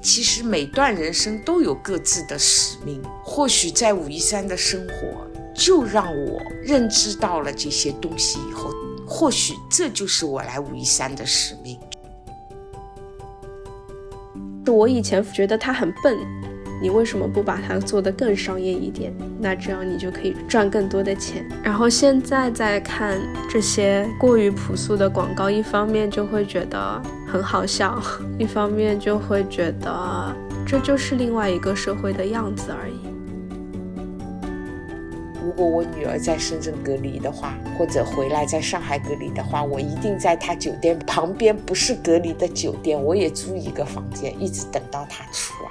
[0.00, 8.70] 其实每段人生都有各自的使命，或许在武夷山的生活，就让我认知到了这些东西以后，
[9.06, 11.80] 或许这就是我来武夷山的使命。
[14.66, 16.43] 我以前觉得他很笨。
[16.84, 19.10] 你为什么不把它做得更商业一点？
[19.40, 21.42] 那这样你就可以赚更多的钱。
[21.62, 27.98] 然后现在再看这些过于朴素的广告，一方面就会觉得很好笑，
[28.38, 32.92] 一方面就会觉得这就是另外一个社会的样子而已。
[35.42, 45.70] 如果我女儿在深圳隔离的话，或者回来在上海隔离的话，我一定在她酒店旁边，不是隔离的酒店，我也租一个房间，一直等到她出来。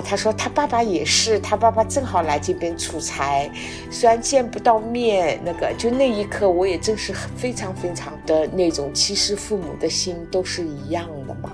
[0.00, 3.50] 他说，他爸爸也是，他爸爸正好来这边出差，
[3.90, 11.52] 虽然见不到面，那个就那一刻，我也真是非常非常的那种，其实父母的心都是一样的嘛。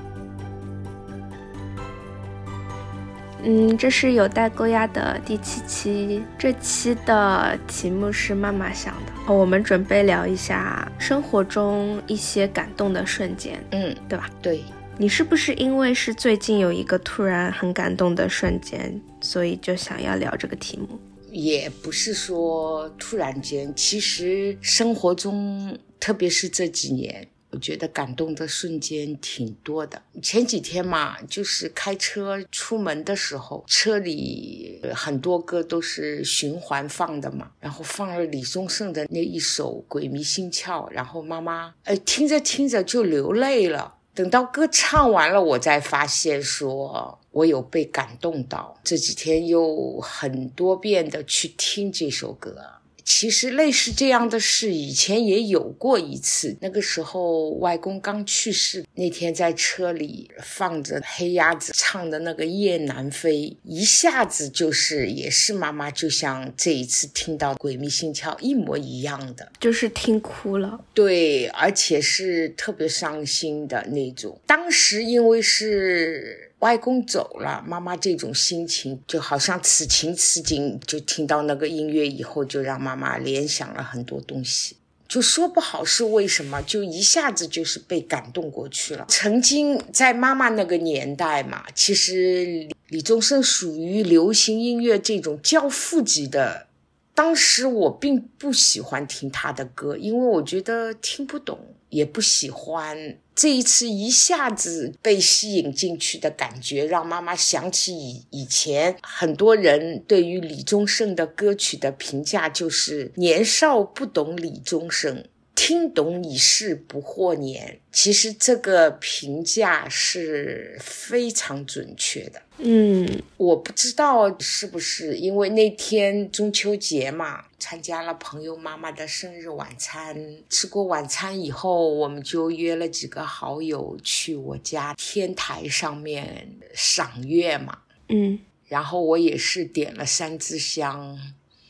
[3.47, 14.31] 嗯，这是有待勾压的第七期，这期的题目是妈妈想的，我们准备聊一下生活中一些感动的瞬间，嗯，对吧？
[14.41, 14.65] 对。
[14.97, 20.99] 你是不是因为是最近有一个突然很感动的瞬间，所以就想要聊这个题目？
[21.33, 30.01] 也不是说突然间，其实生活中，特别是这几年，我觉得感动的瞬间挺多的。
[30.23, 43.97] 前几天嘛，就是开车出门的时候，车里很多歌都是循环放的嘛，然后放了李宗盛的那一首《鬼迷心窍》，然后妈妈哎听着听着就流泪了。
[44.15, 48.79] 等到歌唱完了，我才发现说，我有被感动到。
[48.85, 52.57] 这几天又很多遍的去听这首歌。
[53.05, 56.57] 其实类似这样的事，以前也有过一次。
[56.61, 63.33] 那个时候外公刚去世那天，在车里放着黑鸭子唱的那个《雁南飞》，
[63.65, 70.85] 一下子就是也是妈妈，就像这一次听到《鬼迷心窍》一模一样的，就是听哭了。
[70.95, 74.41] 对，而且是特别伤心的那种。
[74.47, 76.44] 当时因为是。
[76.61, 84.77] 外公走了，妈妈这种心情就好像此情此景，就听到那个音乐以后，就让妈妈联想了很多东西，
[85.07, 89.05] 就说不好是为什么，就一下子就是被感动过去了。
[89.09, 96.69] 曾经在妈妈那个年代嘛，其实李宗盛属于流行音乐这种教父级的，
[97.15, 101.59] 当时我并不喜欢听他的歌，因为我觉得听不懂，
[101.91, 103.19] 也不喜欢。
[103.35, 115.25] 这一次一下子被吸引进去的感觉，让妈妈想起以以前很多人对于李宗盛的歌曲的评价，就是年少不懂李宗盛。
[115.55, 122.43] 听懂已是不惑年，其实这个评价是非常准确的。
[122.59, 130.17] 嗯，我不知道是不是因为那天中秋节嘛，参加了朋友妈妈的生日晚餐，
[130.49, 137.79] 吃过晚餐以后，我们就约了几个好友去我家天台上面赏月嘛。
[138.09, 141.19] 嗯，然后我也是点了三支香，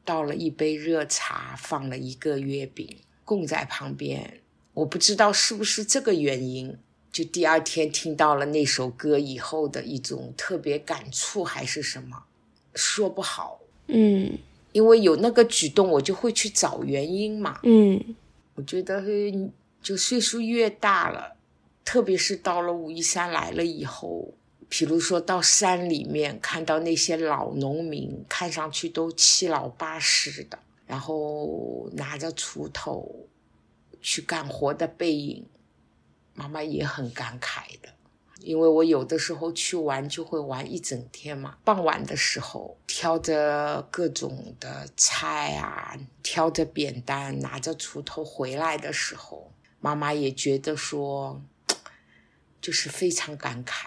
[0.04, 2.96] 倒了一杯热茶，放了一个月饼。
[3.24, 4.40] 供在旁边，
[4.74, 6.76] 我不知道是不是这个原因，
[7.10, 12.24] 就第二天听到了那首歌以后的一种特别感触，还是什么，
[12.74, 13.60] 说不好。
[13.86, 14.38] 嗯，
[14.72, 17.60] 因为有那个举动，我就会去找原因嘛。
[17.62, 18.14] 嗯，
[18.54, 19.02] 我觉得
[19.82, 21.36] 就岁数越大了，
[21.84, 24.32] 特别是到了武夷山来了以后，
[24.68, 30.58] 比如说到山里面看到那些老农民，看上去都七老八十的。
[30.86, 33.26] 然后拿着锄头
[34.00, 35.46] 去干活的背影，
[36.34, 37.88] 妈妈也很感慨的。
[38.40, 41.56] 因为我有的时候去玩就会玩一整天嘛。
[41.64, 51.40] 傍晚的时候，挑着各种的菜啊，挑着扁担，拿着锄头回来的时候，妈妈也觉得说，
[52.60, 53.86] 就是非常感慨。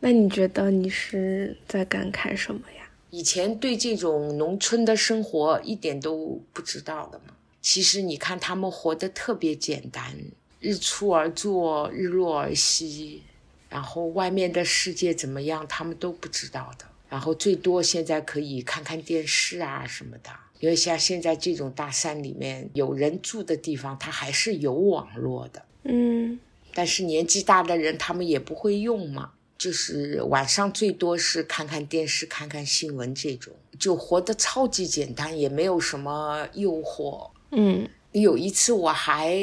[0.00, 2.83] 那你觉得你是在感慨什么呀？
[3.14, 7.36] 以前对这种农村的生活一点都不知道的嘛。
[7.62, 10.12] 其实你看他们活得特别简单，
[10.58, 13.22] 日出而作，日落而息，
[13.68, 16.84] 然后外面的世界怎么样，他们都不知道的。
[17.08, 25.64] 然后最多现在可以看看电视啊什么的，因为像现在这种大山里面有人住的地方，它还是有网络的。
[25.84, 26.40] 嗯，
[26.74, 29.30] 但是年纪大的人他们也不会用嘛。
[29.64, 37.30] 就是晚上最多是看看电视、看看新闻这种，就活得超级简单，也没有什么诱惑。
[37.50, 39.34] 嗯，有一次我还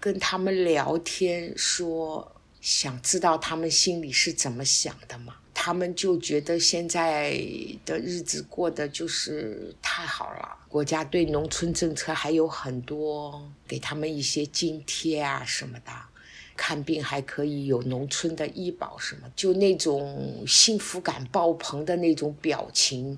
[0.00, 5.36] 跟他们聊天，说想知道他们心里是怎么想的嘛。
[5.54, 7.40] 他们就觉得现在
[7.84, 15.92] 的日子过得就是太好了，国家对农村政策还有很多，给他们一些津贴啊什么的，
[16.58, 23.16] 看病还可以有农村的医保什么，就那种幸福感爆棚的那种表情，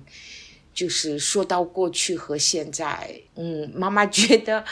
[0.73, 4.63] 就是说到过去和现在，嗯，妈妈觉得，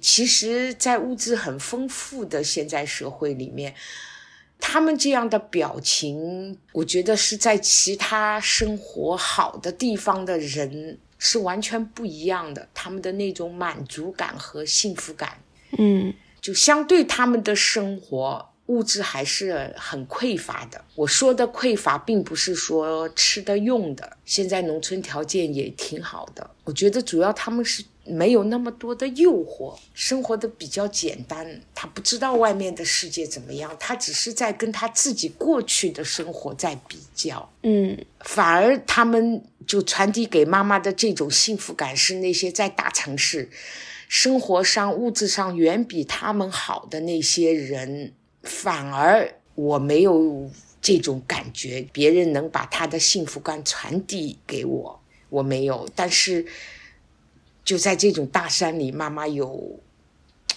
[0.00, 3.74] 其实，在物质很丰富的现在社会里面。
[4.60, 12.68] 他们这样的表情，我觉得是在其他生活好的地方的人是完全不一样的。
[12.74, 15.40] 他们的那种满足感和幸福感，
[15.78, 20.84] 嗯，就相对他们的生活物质还是很匮乏的。
[20.94, 26.50] 我说的匮乏，并不是说吃的用的，现在农村条件也挺好的。
[26.64, 27.84] 我觉得主要他们是。
[28.10, 31.60] 没有那么多的诱惑，生活的比较简单。
[31.74, 37.52] 他不知道外面的世界怎么样，他只是在跟他自己过去的生活在比较。
[37.64, 43.50] 嗯，反而他们就传递给妈妈的这种幸福感，是那些在大城市
[44.08, 48.12] 生活上、物质上远比他们好的那些人。
[48.42, 50.50] 反而我没有
[50.80, 55.88] 这种感觉，别人能把他的幸福感传递给我，我没有。
[55.94, 56.44] 但是。
[57.64, 59.78] 就在这种大山里，妈妈有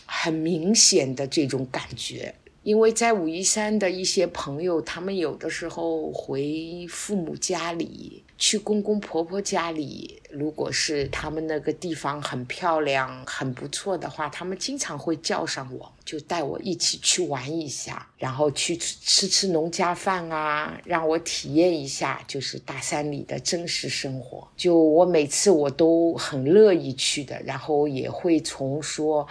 [0.06, 2.34] 很明显的这种感觉，
[2.64, 8.24] 因为在武夷山的一些朋友，他们有的时候回父母家里。
[8.42, 24.48] 去公公婆婆家里，如果是他们那个地方很漂亮、很不错的话，他们经常会叫上我，就带我一起去玩一下，然后去吃吃农家饭啊，让我体验一下就是大山里的真实生活。
[24.58, 29.28] 就我每次我都很乐意去的，然后也会从说。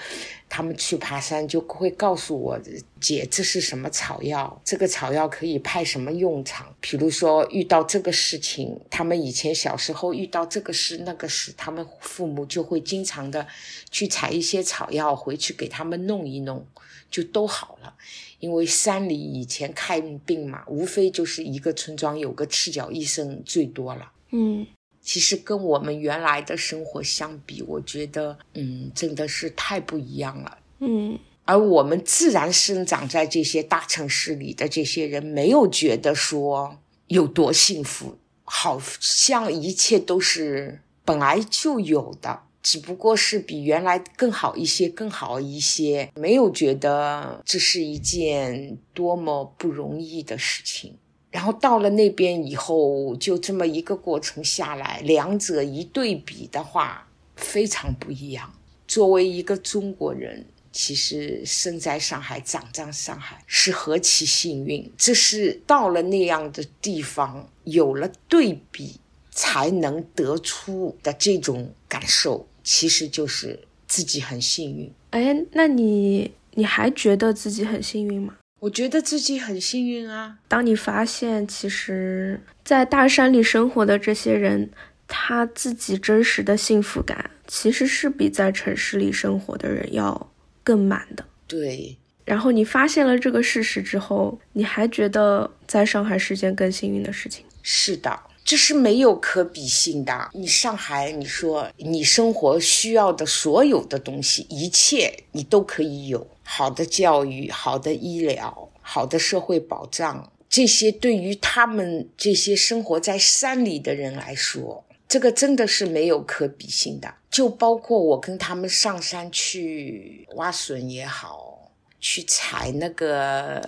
[0.52, 2.58] 他们去爬山就会告诉我
[3.00, 6.66] 姐这是什么草药，这个草药可以派什么用场。
[6.80, 13.47] 比如说遇到这个事情，们以前小时候遇到这个事那个事，他们父母就会经常的
[13.91, 16.67] 去采一些草药回去给他们弄一弄，
[17.11, 17.94] 就都好了。
[18.38, 24.12] 因为山里以前看病嘛，无非就是一个村庄有个赤脚医生最多了。
[24.31, 24.67] 嗯。
[25.02, 30.58] 其实跟我们原来的生活相比，我觉得，嗯，真的是太不一样了。
[30.81, 36.76] 嗯，而我们自然生长在这些大城市里的这些人，没有觉得说
[37.06, 38.19] 有多幸福，
[38.52, 50.97] 好像一切都是本来就有的，只不过是比原来更好一些，更好一些，没有觉得这是一件多么不容易的事情。
[51.31, 57.06] 然后到了那边以后，就这么一个过程下来，两者一对比的话，
[57.37, 58.52] 非常不一样。
[58.88, 64.93] 作为一个中国人，其实生在上海、长在上海是何其幸运！
[64.96, 69.00] 这是到了那样的地方，有了对比，
[69.31, 73.58] 才能得出的这种感受，其实就是
[73.88, 74.93] 自己很幸运。
[75.11, 78.37] 哎，那你你还觉得自己很幸运吗？
[78.61, 80.37] 我觉得自己很幸运啊！
[80.46, 84.71] 当你发现，其实，在大山里生活的这些人，
[85.09, 90.29] 他自己真实的幸福感，其实是比在城市里生活的人要
[90.62, 91.25] 更满的。
[91.47, 91.97] 对。
[92.25, 97.45] 然后你发现了这个事实之后，你还觉得在上海是件更幸运的事情？
[97.62, 98.21] 是的。
[98.43, 100.31] 这是没有可比性的。
[100.33, 106.26] 你上海，你说你生活需要的所有的东西，一切你都可以有。
[106.43, 117.12] 好的教育、好的医疗、好的社会保障，这些对于他们这些生活在山里的人来说，这个真的是没有可比性的。
[117.29, 123.61] 就包括我跟他们上山去挖笋也好，去采那个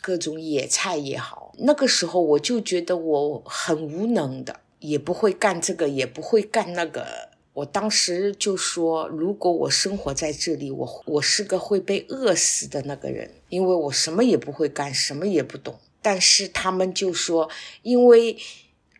[0.00, 1.52] 各种野菜也好。
[1.58, 7.28] 那个时候我就觉得我很无能的，也不会干这个，也不会干那个。
[7.54, 15.80] 我当时就说，如果我生活在这里，我我是个会被饿死的那个人，因为我什么也不会干，什么也不懂。
[16.00, 17.50] 但是他们就说，
[17.82, 18.36] 因为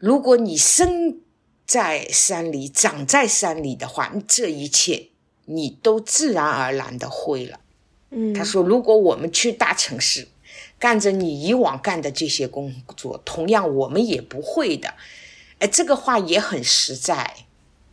[0.00, 1.20] 如果你生
[1.68, 5.10] 在山里，长在山里的话，这一切
[5.44, 7.60] 你都自然而然的会了。
[8.10, 10.26] 嗯，他说，如果我们去大城市。
[10.80, 14.94] 干着你以往干的这些工作，同样我们也不会的，
[15.58, 17.34] 哎，这个话也很实在，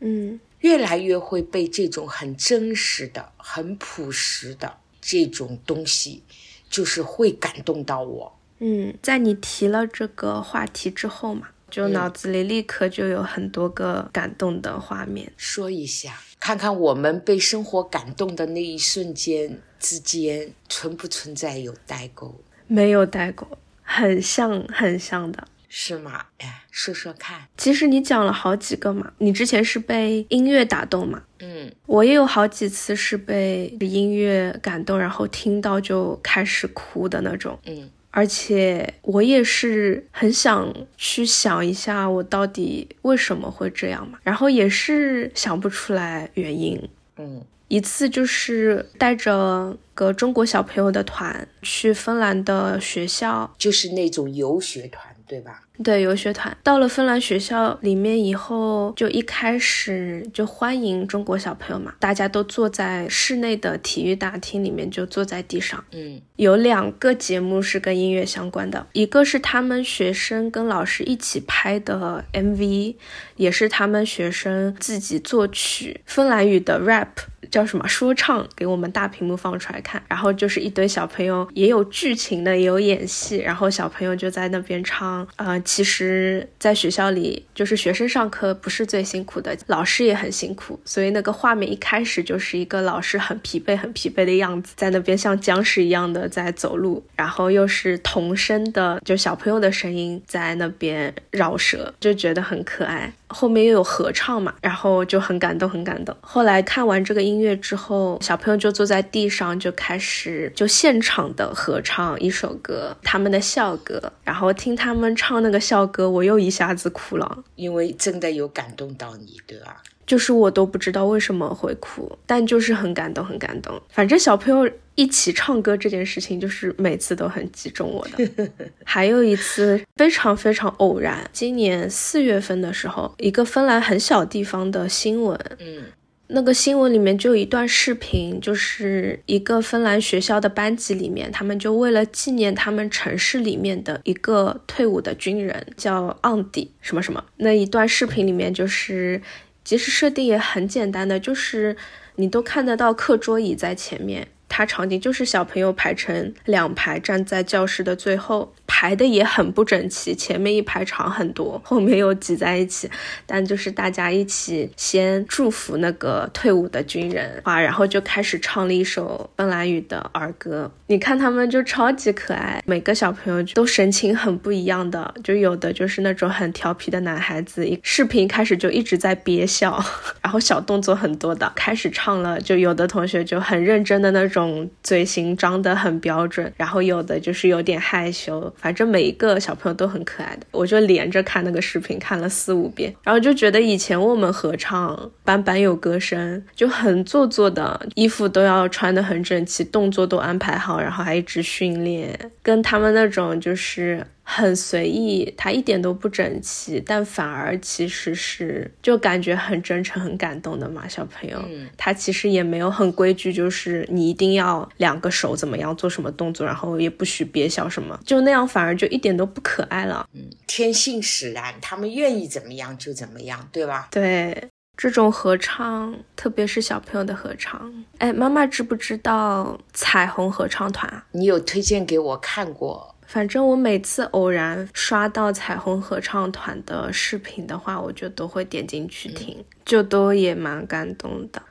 [0.01, 6.22] 嗯，越来越会被这种很真实的、很朴实的这种东西，
[6.70, 8.38] 就是会感动到我。
[8.60, 15.31] 嗯，在你提了这个话题之后嘛，就脑子里立刻就有很多个感动的画面。
[15.36, 22.36] 说一下，看看我们被生活感动的那一瞬间之间存不存在有代沟？
[22.67, 23.48] 没有代沟，
[23.81, 25.48] 很像很像的。
[25.67, 26.27] 是吗？
[26.38, 27.48] 哎，说说看。
[27.57, 31.22] 其实你讲了好几个嘛，你之前是被音乐打动嘛？
[31.39, 37.60] 嗯，我也有好几次是被音乐感动，然后听到就开始哭的那种。
[37.65, 44.17] 嗯，而且我也是很想去想一下，我到底为什么会这样嘛？
[44.24, 46.81] 然后也是想不出来原因。
[47.17, 55.62] 嗯，一次就是带着个中国小朋友的团去芬兰的学校，就是那种游学团，对吧？
[55.84, 65.84] 对游学团到了芬兰学校里面以后，就一开始就欢迎中国小朋友嘛，大家都坐在室内的体育大厅里面，就坐在地上。
[65.91, 72.96] 嗯有两个节目是跟音乐相关的，一个是他们学生跟老师一起拍的 MV，
[73.38, 77.08] 也是他们学生自己作曲芬兰语的 rap，
[77.51, 80.01] 叫什么说唱，给我们大屏幕放出来看。
[80.07, 85.27] 然后就是一堆小朋友，也有剧情的，也有演戏，然后小朋友就在那边唱。
[85.35, 103.11] 呃，其实，在学校里，就是学生上课不是最辛苦的，老师也很辛苦，所以那个画面一开始就是一个老师很疲惫、很疲惫的样子，在那边像僵尸一样的在走路，然后又是童声的，就小朋友的声音在那边饶舌，就觉得很可爱。
[103.27, 106.15] 后面又有合唱嘛，然后就很感动，很感动。
[106.21, 114.12] 后来看完这个音乐之后，小朋友就坐在地上，就开始就现场的合唱一首歌，他们的校歌。
[114.24, 119.82] 然后听他们唱那个校歌，我又一下子哭了，因为真的有感动到你，对吧？
[120.06, 123.82] 就是我都不知道为什么会哭，但就是很感动，很感动。
[123.89, 128.48] 反正小朋友一起唱歌这件事情，就是每次都很击中我的。
[128.86, 135.86] 还有一次非常非常偶然，今年四月份的时候，一个芬兰很小地方的新闻，嗯
[136.27, 147.24] 那个新闻里面就有一段视频，就是一个芬兰学校的班级里面，他们就为了纪念他们城市里面的一个退伍的军人，叫昂迪什么什么。
[147.38, 149.22] 那一段视频里面就是，
[149.63, 151.77] 其实设定也很简单的，就是
[152.15, 154.27] 你都看得到课桌椅在前面。
[154.47, 162.89] 它场景就是小朋友排成两排，站在教室的最后，排的也很不整齐，前面一排长很多，后面又挤在一起。
[163.25, 170.71] 但就是大家一起先祝福那个退伍的军人啊，然后就开始唱了一首芬兰语的儿歌。
[170.87, 179.83] 你看他们就超级可爱，每个小朋友都神情很不一样的，就有的就是那种很调皮的男孩子，一视频开始就一直在憋笑，
[180.21, 204.06] 然后小动作很多的，开始唱了，就有的同学就很认真的那种种嘴型张得很标准，然后有的就是有点害羞，反正每一个小朋友都很可爱的，我就连着看那个视频看了四五遍，然后就觉得以前我们合唱班班有歌声，就很做作的，衣服都要穿得很整齐，动作都安排好，然后还一直训练，跟他们那种就是。
[204.27, 210.88] 很随意，他一点都不整齐，但反而其实是就感觉很真诚、很感动的嘛。
[210.88, 220.10] 小朋友，嗯他其实也没有很规矩，就是你一定要两个手怎么样做什么动作，然后也不许憋笑什么，就那样反而就一点都不可爱了。
[220.13, 223.89] 嗯，天性使然，他们愿意怎么样就怎么样，对吧？
[223.91, 231.05] 对，这种合唱，特别是小朋友的合唱，哎，妈妈知不知道彩虹合唱团啊？
[231.12, 232.94] 你有推荐给我看过？
[233.15, 241.41] 反正我每次偶然刷到彩虹合唱团的视频的话，我就都会点进去听，就都也蛮感动的。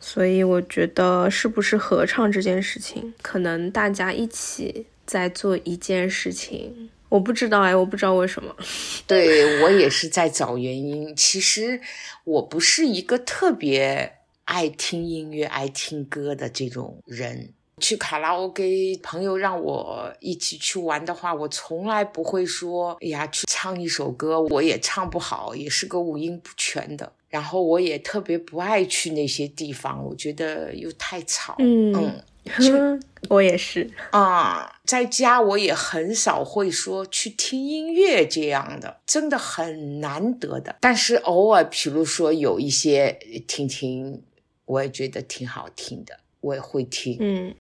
[0.00, 8.56] 所以我觉得是不是合唱这件事情，可能大家一起在做一件事情，我不知道哎，我不知道为什么。
[9.06, 11.14] 对我也是在找原因。
[11.14, 11.80] 其实
[12.24, 14.14] 我不是一个特别
[14.46, 17.52] 爱听音乐、爱听歌的这种人。
[17.78, 27.12] 去卡拉 OK，朋友让我一起去玩的话，我从来不会说，哎呀，去唱一首歌，我也唱不好，也是个五音不全的。
[27.28, 31.56] 然后我也特别不爱去那些地方，我觉得又太吵。
[31.58, 32.22] 嗯
[32.58, 33.90] 嗯， 我也是。
[34.10, 40.76] 啊，在家我也很少会说去听音乐这样的，真的很难得的。
[40.80, 44.22] 但是偶尔，比如说有一些听听，
[44.66, 47.16] 我也觉得挺好听的，我也会听。
[47.18, 47.54] 嗯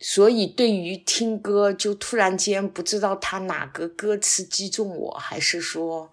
[0.00, 6.12] 所以对于听歌，就突然间不知道他哪个歌词击中我，还是说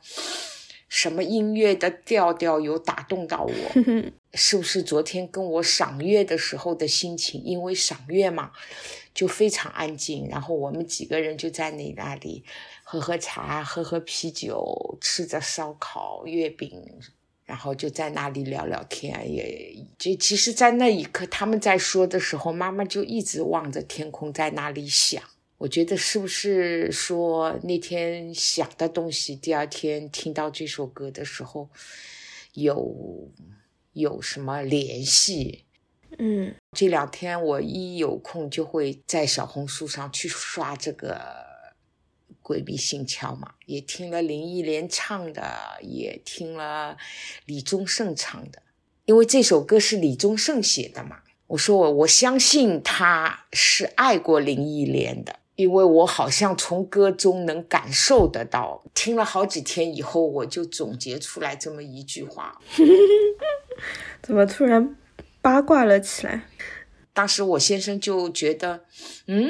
[0.90, 3.82] 什么音乐的调调有打动到我？
[4.34, 7.42] 是不是昨天跟我赏月的时候的心情？
[7.44, 8.52] 因为赏月嘛，
[9.14, 12.44] 就非常安静，然后我们几个人就在你那里
[12.84, 16.84] 喝喝茶、喝喝啤酒，吃着烧烤、月饼，
[17.46, 19.32] 然后就在那里聊聊天。
[19.32, 25.22] 也就其实，在那一刻，他们在说的时候，妈妈就一直望着天空，在那里想。
[25.58, 31.70] 我觉得是不是说那天想的东西，第二天听到这首歌的时候，
[32.54, 33.32] 有
[33.94, 35.64] 有什么联系？
[36.18, 41.16] 嗯，这两天我一有空就会在小红书上去刷这个
[42.46, 45.42] 《鬼迷心窍》嘛，也听了林忆莲唱的，
[45.82, 46.96] 也听了
[47.48, 48.62] 李宗盛唱的，
[49.06, 51.22] 因为这首歌是李宗盛写的嘛。
[51.48, 55.40] 我说我我相信他是爱过林忆莲的。
[55.56, 62.60] 因为我好像从歌中能感受得到，听了好几天以后，我就总结出来这么一句话。
[64.22, 64.98] 怎么突然
[65.42, 66.50] 八卦了起来？
[67.14, 68.84] 当时我先生就觉得，
[69.28, 69.50] 嗯，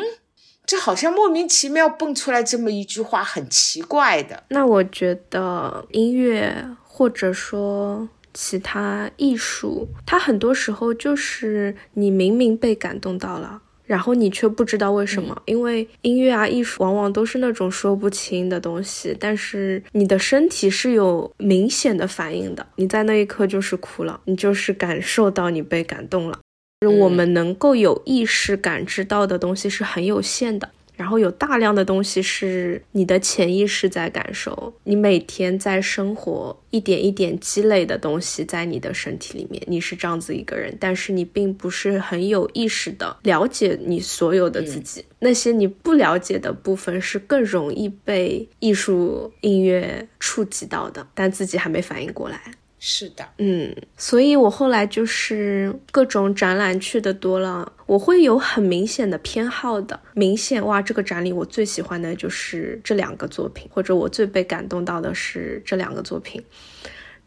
[0.65, 4.43] 这好像莫名其妙蹦出来这么一句话，很奇怪的。
[4.49, 6.53] 那我觉得音乐
[6.83, 13.61] 或者说其他艺术，它很多时候就是你明明被感动到了。
[13.85, 26.39] 然后你却不知道为什么，因为音乐啊、艺术往往都是那种说不清的东西，但是你的身体是有明显的反应的，你在那一刻就是哭了，你就是感受到你被感动了。
[26.81, 30.69] 我们能够有意识感知到的东西是很有限的。
[30.97, 52.39] 然后有大量的东西是你的潜意识在感受，你每天在生活一点一点积累的东西在你的身体里面，你是这样子一个人，但是你并不是很有意识的了解你所有的自己，那些你不了解的部分是更容易被艺术音乐触及到的，但自己还没反应过来。
[52.87, 66.43] 是的，嗯，所以我后来就是各种展览去的多了，我会有很明显的偏好的，明显哇，这个展里我最喜欢的就是这两个作品，或者我最被感动到的是这两个作品。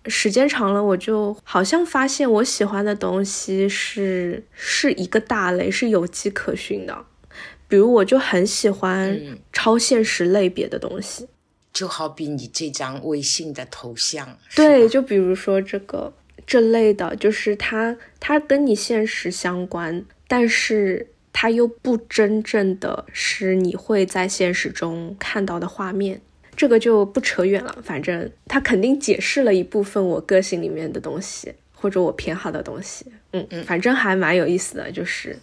[0.06, 6.96] 时间长了，我就好像发现我喜欢的东西是是一个大类，是有迹可循的。
[7.66, 9.20] 比如，我就很喜欢
[9.52, 11.26] 超现实类别的东西。
[11.78, 16.12] 就好比你这张微信的头像，对，就比如说这个
[16.44, 26.20] 这类的，就是它它跟你现实相关，但是它又不真正的是你会在现实中看到的画面，
[26.56, 27.78] 这个就不扯远了。
[27.84, 33.06] 反正它肯定解释了一部分我个性里面的东西，或者我偏好的东西。
[33.30, 35.38] 嗯嗯，反正还蛮有意思的，就是。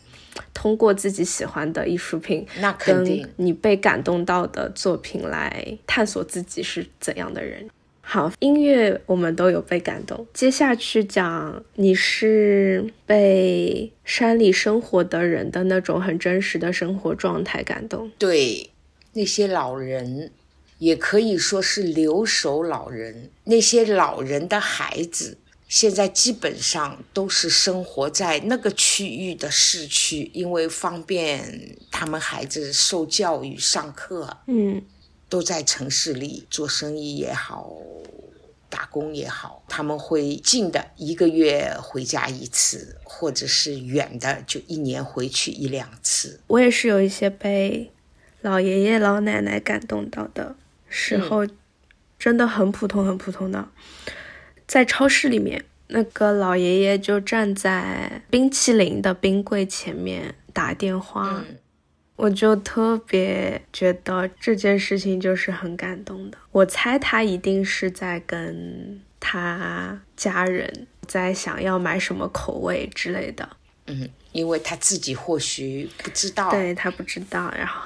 [0.53, 7.69] 通过自己喜欢的艺术品，那肯定你被感动到的作品来探索自己是怎样的人。
[8.01, 10.27] 好，音乐我们都有被感动。
[10.31, 18.11] 接下去讲你是被山里生活的人的那种很真实的生活状态感动。
[18.19, 18.69] 对，
[19.13, 20.29] 那些老人，
[20.77, 25.37] 也可以说是留守老人，那些老人的孩子。
[25.67, 34.83] 现在基本上都是生活在那个区域的市区，因为方便他们孩子受教育、上课，嗯，
[35.27, 37.75] 都在城市里做生意也好，
[38.69, 46.39] 打工也好，他们会近的一个月回家一次，或者是远的就一年回去一两次。
[46.47, 47.91] 我也是有一些被
[48.41, 50.55] 老爷爷老奶奶感动到的
[50.87, 51.47] 时候，
[52.19, 53.67] 真的很普通，很普通的。
[54.67, 61.43] 在超市里面，那个老爷爷就站在冰淇淋的冰柜前面打电话，
[62.15, 66.37] 我就特别觉得这件事情就是很感动的。
[66.51, 73.47] 我猜他一定是在跟他家人在想要买什么口味之类的。
[73.87, 77.81] 嗯，因为他自己或许不知道，对他不知道，然后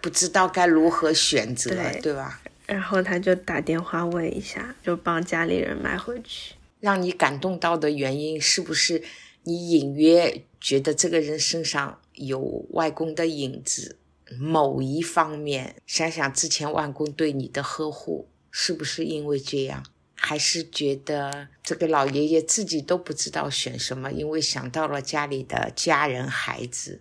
[0.00, 2.40] 不知道该如何选择，对吧？
[2.66, 6.54] 然后他就打电话问一下，就帮家里人买回去。
[6.80, 9.02] 让你感动到的原因，是不是
[9.44, 13.96] 你隐约觉得这个人身上有外公的影子？
[14.38, 19.84] 某一方面，想想之前外公对你的呵护，是不是因为这样？
[20.16, 27.00] 还是觉得这个老爷爷自己都不知道选什么，因为想到了家里的家人孩子，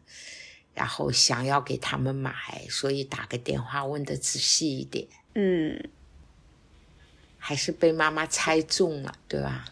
[0.74, 2.34] 然后想要给他们买，
[2.70, 5.08] 所以打个电话问的仔细一点。
[5.38, 5.90] 嗯，
[7.38, 9.66] 还是被妈妈猜中了，对吧？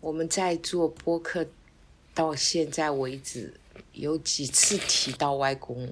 [0.00, 1.46] 我们在做播客
[2.12, 3.58] 到现在为止，
[3.92, 5.88] 有几次提到外公，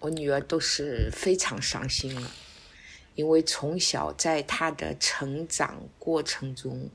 [0.00, 2.30] 我女儿都是非常伤心了，
[3.14, 6.90] 因为从小在她的成长过程中，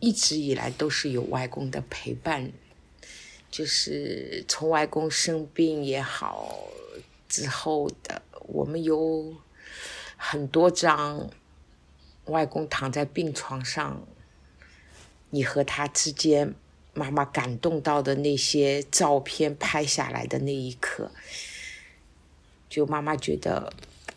[0.00, 2.50] 一直以来都是有外公的陪伴，
[3.50, 6.68] 就是从外公生病也好
[7.28, 9.34] 之后的，我们有
[10.16, 11.30] 很多张
[12.26, 14.06] 外公躺在病床上，
[15.30, 16.54] 你和他之间。
[16.94, 21.12] 妈妈感动到的那些照片拍下来的那一刻，
[22.68, 23.72] 就妈妈觉得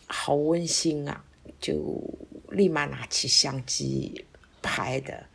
[0.08, 1.24] 好温馨啊，
[1.60, 2.02] 就
[2.48, 4.24] 立马拿起相机
[4.60, 5.26] 拍的，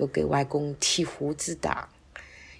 [0.00, 1.88] 有给外公剃胡子的，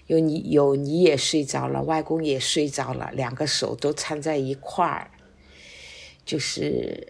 [0.07, 5.11] 有你有你也睡着了，外公也睡着了，两个手都搀在一块儿，
[6.25, 7.05] 就是。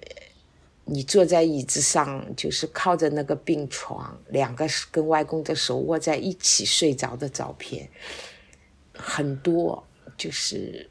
[0.83, 7.87] 你坐在椅子上，就是靠着那个病床，两个跟外公的手握在一起睡着的照片
[8.91, 9.87] 很多。
[10.17, 10.89] 就是，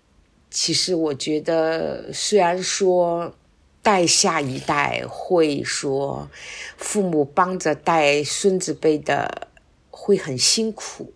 [0.49, 3.35] 其实我觉得，虽然说
[3.83, 6.31] 带下一代会说
[6.77, 9.49] 父母帮着带孙子辈的
[9.91, 11.13] 会很辛苦，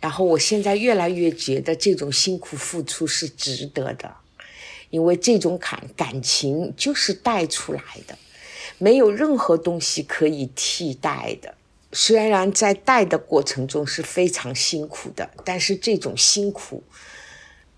[0.00, 4.16] 然后我现在越来越觉得这种辛苦付出是值得的，
[4.90, 8.16] 因为这种感感情就是带出来的。
[8.78, 11.54] 没有任何东西可以替代的。
[11.92, 16.82] 虽然在带的过程中是非常辛苦的，但是这种辛苦，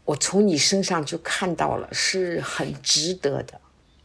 [0.04, 3.60] 我从你身上就看到了，是很值得的。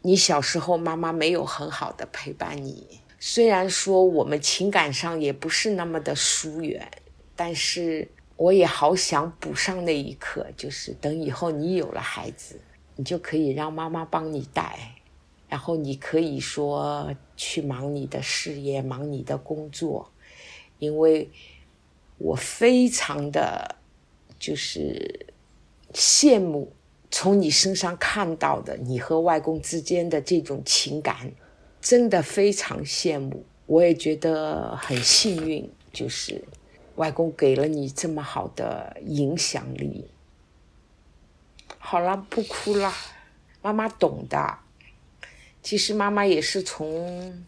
[0.06, 6.92] 你小时候妈妈没有很好的陪伴你，虽然说我们情感上也不是那么的疏远，
[7.38, 12.60] 但是我也好想补上那一刻，就是等以后你有了孩子，
[12.98, 14.78] 你就可以让妈妈帮你带。
[15.48, 20.12] 然后你可以说去忙你的事业，忙你的工作，
[20.80, 21.30] 因为
[22.18, 23.76] 我非常的
[24.40, 25.28] 就是
[25.94, 26.74] 羡慕
[27.16, 31.32] 从你身上看到的你和外公之间的这种情感，
[31.80, 33.46] 真的非常羡慕。
[33.68, 36.44] 我也觉得很幸运，就是
[36.96, 40.08] 外公给了你这么好的影响力。
[41.78, 42.92] 好了，不哭了，
[43.62, 44.58] 妈妈懂的。
[45.62, 47.46] 其实妈妈也是从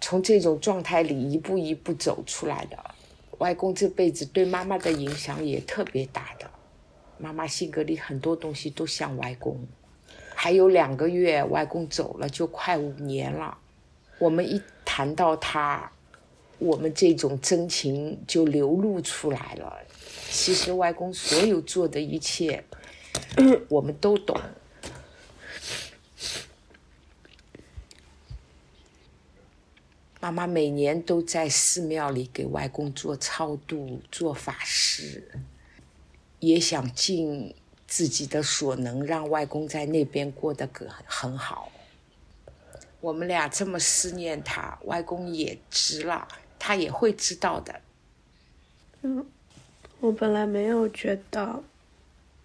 [0.00, 2.78] 从这种状态里一步一步走出来的。
[3.36, 6.50] 外公这辈子对妈妈的影响也特别大的，
[7.18, 9.66] 妈妈性格里很多东西都像外公。
[10.34, 13.56] 还有两个月，外公走了就快五年了。
[14.18, 15.90] 我们一谈到他，
[16.58, 19.78] 我们这种真情就流露出来了。
[20.30, 22.64] 其实外公所有做的一切，
[23.68, 24.38] 我们都懂。
[30.20, 35.30] 妈妈每年都在寺庙里给外公做超度、做法事，
[36.46, 37.54] 也想尽
[37.88, 41.72] 自己的所能让外公在那边过得个很好。
[43.00, 46.28] 我们俩这么思念他，外公也知了，
[46.58, 47.80] 他也会知道的。
[49.02, 49.26] 嗯，
[50.00, 51.62] 我本来没有觉得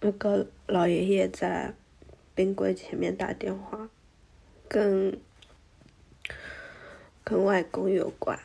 [0.00, 1.74] 那个老爷爷在
[2.34, 3.88] 冰柜前面打电话，
[4.68, 5.18] 跟。
[7.24, 8.36] 跟外公有关，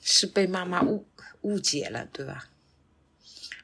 [0.00, 1.04] 是被妈妈误
[1.42, 2.48] 误解了，对吧？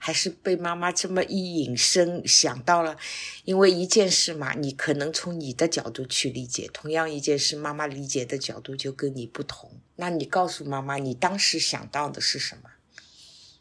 [0.03, 2.97] 还是被妈妈这么一引申想到了？
[3.45, 9.71] 因为一件事嘛，你可能从你的角度去理解，同样一件事，妈妈理解的角度就跟你不同。
[9.97, 12.71] 那你告诉妈妈，你当时想到的是什么？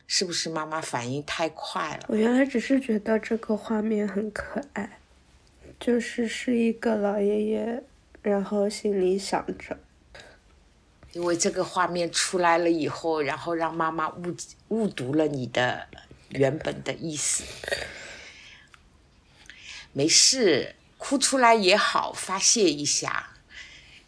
[0.07, 2.05] 是不是妈妈反应太快了？
[2.07, 4.99] 我原来只是觉得这个画面很可爱，
[5.77, 7.83] 就是是一个老爷爷，
[8.23, 9.77] 然后心里想着。
[11.11, 14.35] 因为这个画面出来了以后，然后让妈妈误
[14.69, 15.87] 误读了你的
[16.29, 17.43] 原本的意思。
[19.91, 23.31] 没事，哭出来也好，发泄一下。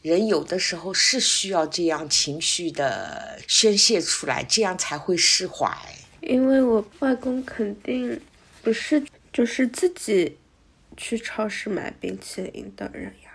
[0.01, 5.75] 人有的时候是需要这样情绪的宣泄出来，这样才会释怀。
[6.21, 8.21] 因为我外公肯定
[8.61, 9.03] 不是
[9.33, 10.37] 就是自己
[10.97, 13.31] 去超市买冰淇淋的人呀。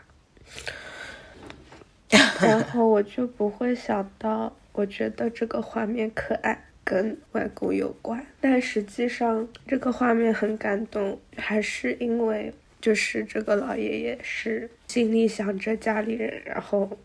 [2.40, 8.24] 然后我就不会想到，我觉得这个画面可爱，跟外公有关。
[8.40, 16.96] 但实际上，这个画面很感动，还是因为就是这个老爷爷是心里想着家里人，然后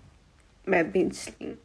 [0.63, 1.57] 买冰淇淋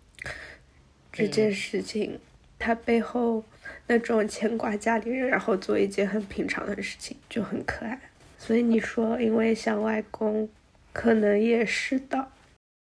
[1.13, 2.19] 这件事情，
[2.59, 3.45] 他背后
[3.87, 8.01] 那种牵挂家里人，然后做一件很平常的事情，就很可爱。
[8.39, 10.49] 所以你说，因为想外公，
[10.95, 12.33] 可能也是的。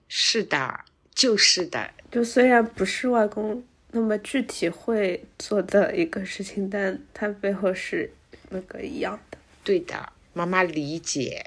[0.09, 0.81] 是的，
[1.15, 1.91] 就是的。
[2.11, 8.13] 就虽然不是外公那么具体会做的一个事情，但它背后是
[8.51, 9.39] 那个一样的。
[9.65, 11.45] 对的，妈妈理解，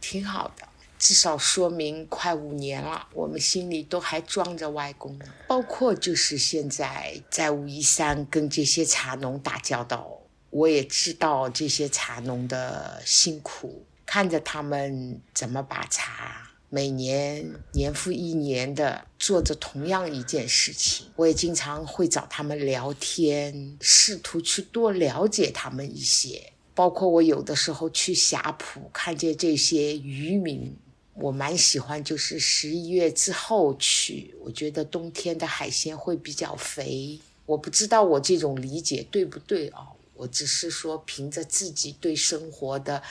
[0.00, 0.68] 挺好的。
[0.98, 5.26] 至少说明快五年了，我们心里都还装着外公呢。
[5.46, 16.45] 包括就是现在在武夷山跟这些茶农打交道，我也知道这些茶农的辛苦，看着他们怎么把茶
[16.76, 26.52] 每年年复一年的做着同样一件事情，我也经常会找他们聊天，试图去多了解他们一些。
[26.74, 30.76] 包括我有的时候去霞浦，看见这些渔民。
[31.14, 37.18] 我蛮喜欢，就是十一月之后去，我觉得冬天的海鲜会比较肥。
[37.46, 39.80] 我不知道我这种理解对不对啊？
[40.12, 43.02] 我只是说凭着自己对生活的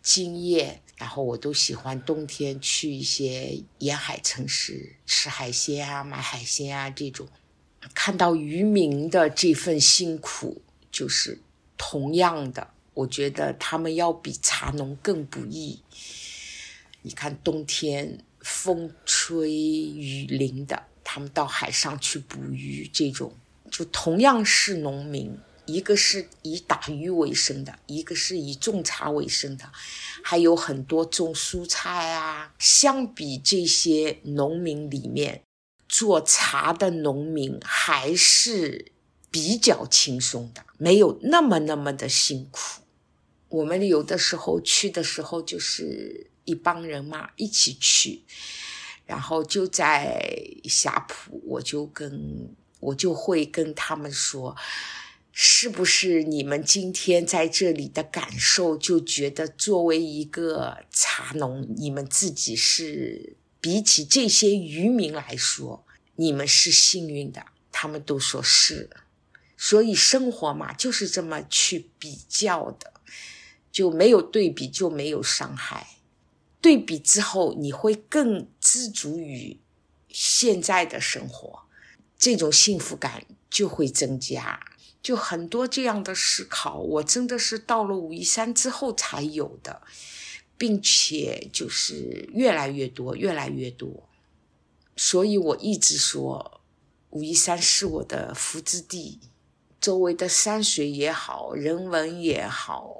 [0.00, 7.26] 经验，然后我都喜欢冬天去一些沿海城市吃海鲜啊、买海鲜啊这种，
[7.92, 10.62] 看到渔民的这份辛苦，
[10.92, 11.40] 就是
[11.76, 15.80] 同样的，我觉得他们要比茶农更不易。
[17.02, 23.34] 你看，冬天风吹雨淋的，他们到海上去捕鱼，这种
[23.72, 25.36] 就同样是农民，
[25.66, 29.70] 一个是以打鱼为生的，一个是以种茶为生的，
[30.22, 32.54] 还有很多种蔬菜啊。
[32.58, 35.42] 相比这些农民里面，
[35.88, 38.92] 做茶的农民还是
[39.30, 42.82] 比较轻松的，没有那么那么的辛苦。
[43.48, 46.28] 我们有的时候去的时候，就是。
[46.44, 48.24] 一帮人嘛，一起去，
[49.06, 54.56] 然后就在霞浦，我就跟我就会跟他们说，
[55.32, 67.46] 是不是你们今天在这里的感受，就觉得作为一个茶农，你们自己是比起这些渔民来说，你们是幸运的。
[67.74, 68.90] 他们都说是，
[69.56, 72.92] 所以生活嘛，就是这么去比较的，
[73.72, 75.96] 就没有对比就没有伤害。
[76.60, 79.58] 对比之后，你会更知足于
[80.10, 81.62] 现在的生活，
[82.18, 84.60] 这种幸福感就会增加。
[85.02, 89.82] 就很多这样的思考，我真的是到了武夷山之后才有的，
[90.56, 94.08] 并且就是越来越多，越来越多。
[94.96, 96.60] 所以我一直说，
[97.10, 99.18] 武夷山是我的福之地，
[99.80, 102.98] 周围的山水也好，人文也好。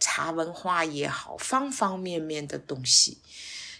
[0.00, 3.18] 茶文化也好，方方面面的东西，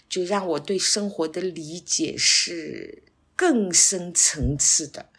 [0.09, 3.03] 就让我对生活的理解是
[3.37, 5.09] 更深层次的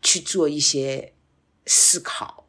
[0.00, 1.12] 去做一些
[1.66, 2.44] 思考，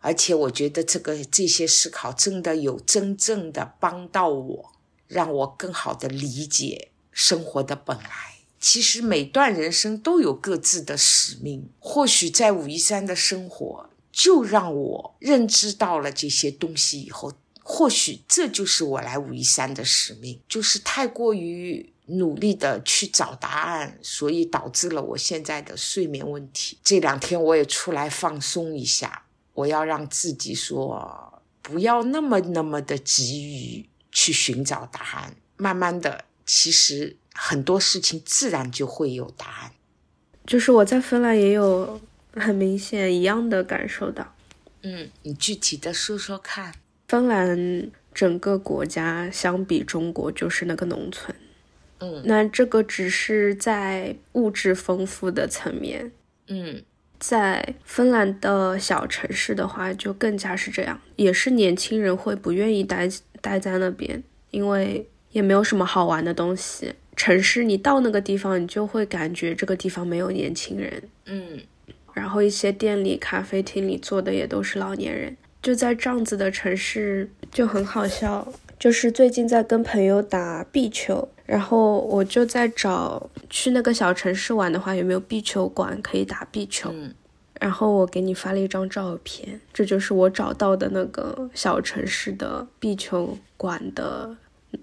[0.00, 4.72] 而且我觉得这个这些思考真的有真正的帮到我，
[5.06, 8.34] 让我更好的理解生活的本来。
[8.60, 13.88] 其实每段人生都有各自的使命，或许在武夷山的生活。
[14.10, 20.40] 就让我认知到了这些东西以后，或许这就是我来武夷山的使命。
[20.48, 26.78] 就是太过于努力的去找答案，所以导致了我现在的睡眠问题。
[26.82, 35.36] 这两天我也出来放松一下，我要让自己说，不要那么那么的急于去寻找答案。
[35.56, 39.72] 慢慢的，其实很多事情自然就会有答案。
[40.46, 42.00] 就是我在芬兰也有。
[42.34, 44.36] 很明显，一样的感受到。
[44.82, 46.72] 嗯，你具体的说说看。
[47.08, 51.34] 芬兰整个国家相比中国就是那个农村。
[52.00, 56.10] 嗯，那这个只是在物质丰富的层面。
[56.48, 56.82] 嗯，
[57.18, 63.08] 在芬兰的小城市的话，就更加是这样，也是年轻人会不愿意待
[63.40, 66.94] 待在那边，因为也没有什么好玩的东西。
[67.16, 71.02] 城市你到那个地方，你就会感觉这个地方没有年轻人。
[71.26, 71.60] 嗯。
[72.14, 78.52] 然后一些店里、咖啡厅里坐的也都是老年人，就在这样子的城市就很好笑。
[78.76, 86.94] 就是最近在跟朋友打壁球，然后我就在找去那个小城市玩的话，有没有壁球馆可以打壁球。
[87.58, 94.36] 然后我给你发了一张照片，这就是我找到的那个小城市的壁球馆的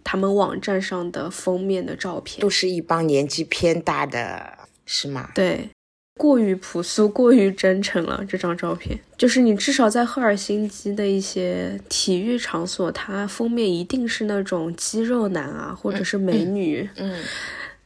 [0.04, 5.30] 他们网站上的封面的照片，都是一帮年纪偏大的，是吗？
[5.36, 5.70] 对。
[6.18, 8.24] 过于朴素，过于真诚了。
[8.28, 17.22] 这张照片就是你至少在赫尔辛基的一些体育场所，它封面一定是那种肌肉男啊，或者是美女，嗯，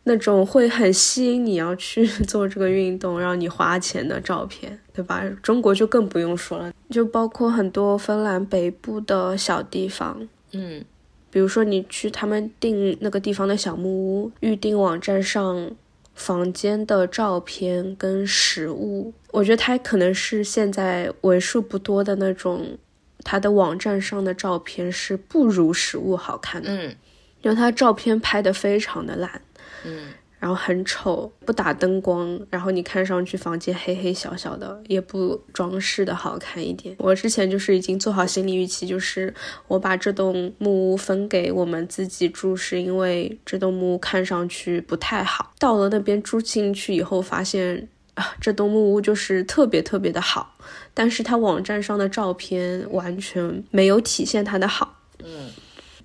[0.03, 5.23] 那种会很吸引你要去做这个运动，让你花钱的照片，对吧？
[5.41, 10.85] 中国就更不用说了，就包括很多芬兰北部的小地方，嗯，
[11.31, 15.71] 比如说你去他们订那个地方的小木屋，预订网站上。
[16.19, 22.77] 房间的照片跟实物，我觉得他可能是现在为数不多的那种，
[23.23, 26.69] 他的网站上的照片是不如实物好看的。
[26.69, 26.95] 嗯，
[27.41, 29.41] 因为他照片拍的非常的烂。
[29.85, 30.09] 嗯。
[30.39, 36.95] 然后很丑，不打灯光，然后你看上去房间黑黑小小的，也不装饰的好看一点。
[36.97, 39.33] 我之前就是已经做好心理预期，就是
[39.67, 45.53] 我把这栋木屋分给我们自己住，是因为这栋木屋看上去不太好。
[45.59, 50.55] 到了那边住进去以后，发现啊，这栋木屋就是特别特别的好，
[50.93, 55.01] 但是它网站上的照片完全没有体现它的好。
[55.21, 55.51] 嗯。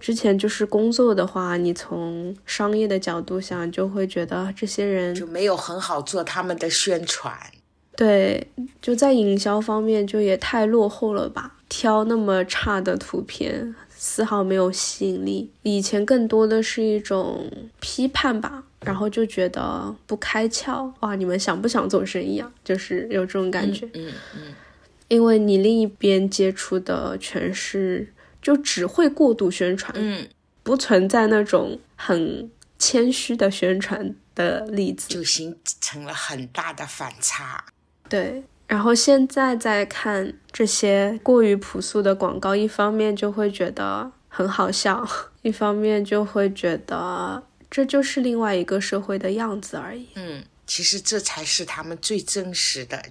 [0.04, 7.34] 之前就是工作的话，你从商业的角度想，就会觉得这些人就没有很好做他们的宣传。
[7.96, 8.46] 对，
[8.82, 11.54] 就在营销方面就也太落后了吧？
[11.70, 15.50] 挑那么差的图片，丝毫没有吸引力。
[15.62, 20.92] 以前更多的是一种批判吧，然后就觉得不开窍。
[21.00, 22.52] 哇，你们想不想做生意啊？
[22.62, 23.88] 就是有这种感觉。
[23.94, 24.54] 嗯嗯，
[25.08, 28.06] 因为你另一边接触的全是。
[28.44, 30.28] 就只会过度宣传，嗯，
[30.62, 37.64] 不存在那种很谦虚的宣传的例子，就形成了很大的反差。
[38.06, 45.08] 对，然后现在再看这些过于朴素的广告，一方面就会觉得很好笑，
[45.40, 50.08] 一方面就会觉得这就是另外一个社会的样子而已。
[50.16, 53.02] 嗯，其实这才是他们最真实的。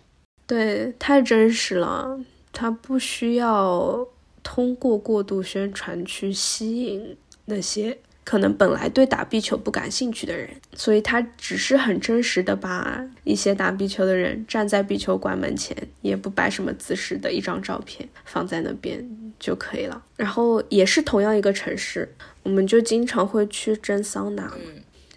[0.45, 2.19] 对，太真实了，
[2.51, 4.07] 他不需要。
[4.43, 19.05] 通过过度宣传去吸引那些可能本来对打壁球不感兴趣的人，所以他只是很真实的把一些打壁球的人站在壁球馆门前，也不摆什么姿势的一张照片放在那边
[19.39, 20.01] 就可以了。
[20.15, 24.53] 然后也是同样一个城市，我们就经常会去蒸桑拿。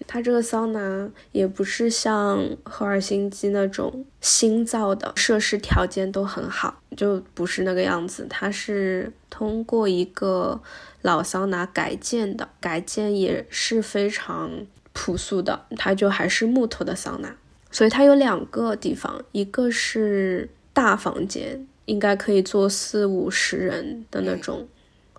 [0.06, 8.26] 它这个桑拿也不是像赫尔辛基那种新造的，设施条件都很好，就不是那个样子。
[8.30, 10.60] 它是通过一个
[11.02, 14.50] 老桑拿改建的，改建也是非常
[14.92, 17.36] 朴素的，它就还是木头的桑拿。
[17.70, 24.68] 所以它有两个地方，一个是大房间，应该可以坐四五十人的那种。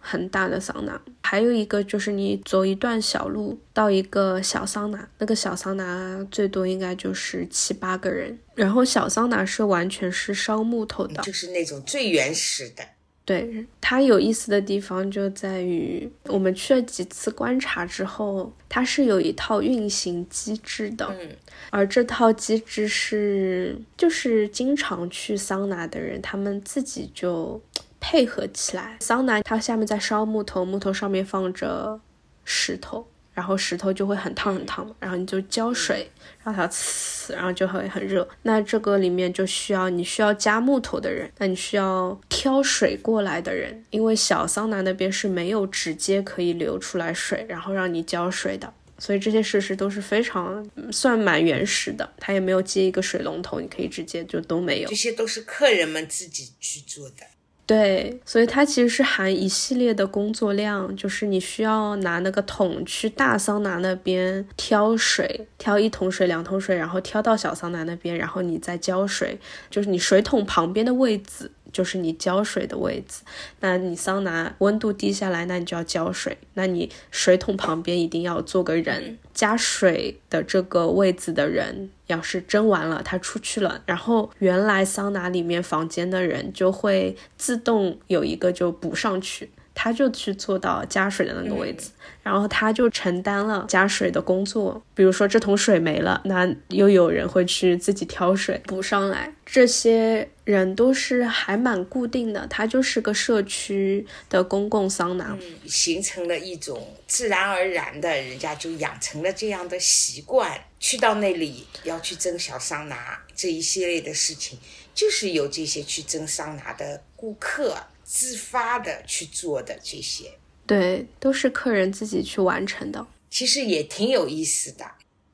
[0.10, 8.40] 很大的桑拿，还有一个就是你走一段小路到一个小桑拿，那个小桑拿最多应该就是七八个人。
[8.56, 12.84] 然后小桑拿是完全是烧木头的，就是那种最原始的。
[13.26, 21.06] 对它有意思的地方就在于，我们去了几次观察之后，它是有一套运行机制的。
[21.20, 21.36] 嗯，
[21.70, 27.62] 而这套机制是就是经常去桑拿的人，他们自己就。
[28.00, 32.00] 配合起来，桑拿它下面在烧木头，木头上面放着
[32.46, 36.10] 石头，然后石头就会很烫很烫，然后你就浇水，
[36.44, 38.28] 让它呲，然后就会很热。
[38.44, 57.26] 那这个里面就需要你需要加木头的人，那你需要挑水过来的人，因为小桑拿那边是没有直接可以流出来水，然后让你浇水的，所以这些设施都是非常算蛮原始的，它也没有接一个水龙头，你可以直接就都没有，这些都是客人们自己去做的。
[57.68, 69.38] 对，所以它其实是含一系列的工作量，就是你需要拿那个桶去大桑拿那边挑水，挑一桶水、两桶水，然后挑到小桑拿那边，然后你再浇水，
[69.70, 71.52] 就是你水桶旁边的位置。
[71.78, 73.22] 就是你浇水的位置，
[73.60, 76.36] 那你桑拿温度低下来，那你就要浇水。
[76.56, 89.52] 那你水桶旁边一定要坐个人，加水的这个位置的人，要是蒸完了，他出去了，然后原来桑拿里面房间的人就会自动有一个就补上去。
[89.80, 91.92] 他就去做到加水的那个位置，
[92.24, 94.82] 然后他就承担了加水的工作。
[94.96, 99.32] 比如说这桶水没了，那又有人会去自己挑水补上来。
[99.46, 114.58] 这些人都是还蛮固定的，它就是个社区的公共桑拿，形成了一种自然而然的，人家就养成了这样的习惯，去到那里要去蒸小桑拿这一系列的事情，
[114.96, 117.76] 就是由这些去蒸桑拿的顾客。
[118.10, 120.32] 自发的去做的这些，
[120.66, 123.06] 对，都是客人自己去完成的。
[123.30, 124.90] 其实也挺有意思的，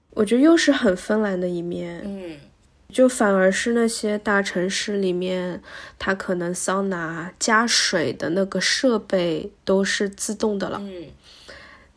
[0.10, 2.02] 我觉得又是很芬兰的一面。
[2.04, 2.40] 嗯，
[2.94, 5.62] 就反而是那些大城市里面，
[5.98, 10.80] 它可能桑拿加水的那个设备都是自动的了。
[10.82, 11.08] 嗯，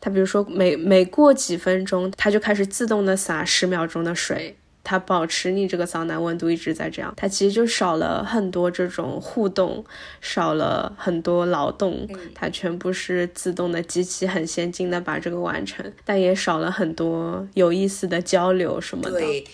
[0.01, 4.57] 它比如说每每过几分钟，它就开始自动的洒十秒钟的水。
[4.89, 9.83] 它保持你这个桑拿温度一直在这样，它其实就少了很多这种互动，
[10.21, 19.19] 少了很多劳动，它全部是自动的机器，很先进的把这个完成，但也少了很多有意思的交流什么的。
[19.19, 19.45] 对，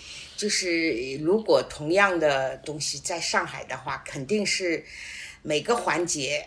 [0.44, 4.84] 就是如果同样的东西在上海的话，肯定是
[5.40, 6.46] 每个环节，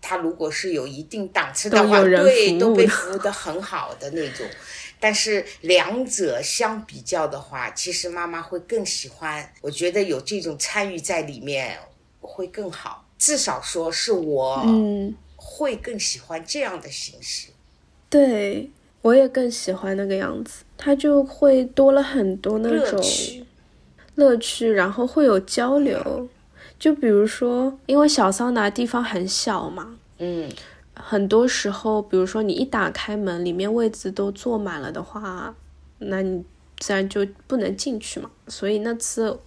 [0.00, 4.46] 它如果是有一定档次的话，对，都被服务的很好的那种。
[4.98, 9.52] 但是两者相比较的话，其实妈妈会更喜欢。
[9.60, 11.78] 我觉得有这种参与在里面
[12.22, 17.48] 会更好，至少说是我，嗯，会更喜欢这样的形式。
[18.08, 18.70] 对，
[19.06, 23.00] 我也更喜欢那个样子，它就会多了很多那种
[24.16, 26.28] 乐趣，然后会有交流。
[26.76, 30.50] 就比如说，因为小桑拿地方很小嘛，嗯。
[30.98, 35.54] 很多时候，比如说你一打开门，里面位置都坐满了的话，
[35.98, 36.42] 那你
[36.78, 38.30] 自然就不能进去嘛。
[38.48, 39.38] 所以那次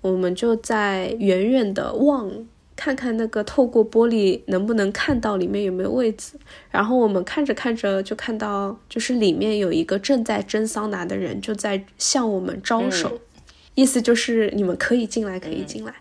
[0.00, 2.28] 我们就在远远的望，
[2.76, 6.38] 看看那个透过玻璃能不能看到里面有没有位子。
[6.70, 13.20] 然后我们看着看着就看到，就是里面有一个正在蒸桑拿的人就在向我们招手，
[13.74, 15.94] 意思就是你们可以进来，可以进来。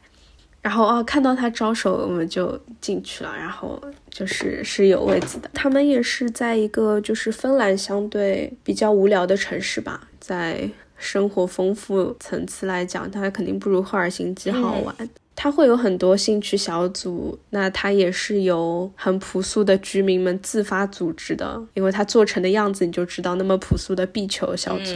[0.62, 3.32] 然后啊，看到他招手，我们就进去了。
[3.38, 5.50] 然后就是是有位子的。
[5.54, 10.68] 他们也是在一个就是芬兰相对比较无聊的城市吧，在
[10.98, 14.96] 生活丰富层次来讲，它肯定不如赫尔辛基好玩。
[15.36, 24.94] 它会有很多兴趣小组，那它也是由很朴素的居民们自发组织的，因为它做成的样子你就知道，那么朴素的壁球小组。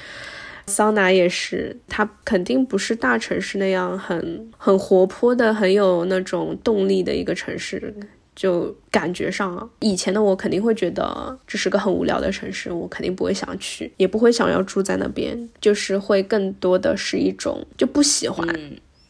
[0.66, 7.92] 桑拿也是，它肯定不是大城市那样很很活泼的、很有那种动力的一个城市。
[8.36, 18.46] 就感觉上，以前的我肯定会觉得这是个很无聊的城市，我肯定不会想去，也不会想要住在那边，就是会更多的是一种就不喜欢，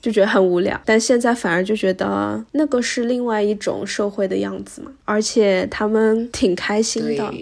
[0.01, 0.80] 就觉得很无聊。
[0.84, 7.34] 但现在反而就觉得那个是另外一种社会的样子嘛，而且他们挺开心的，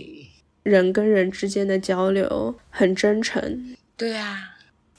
[0.62, 3.76] 人跟人之间的交流很真诚。
[3.96, 4.56] 对啊，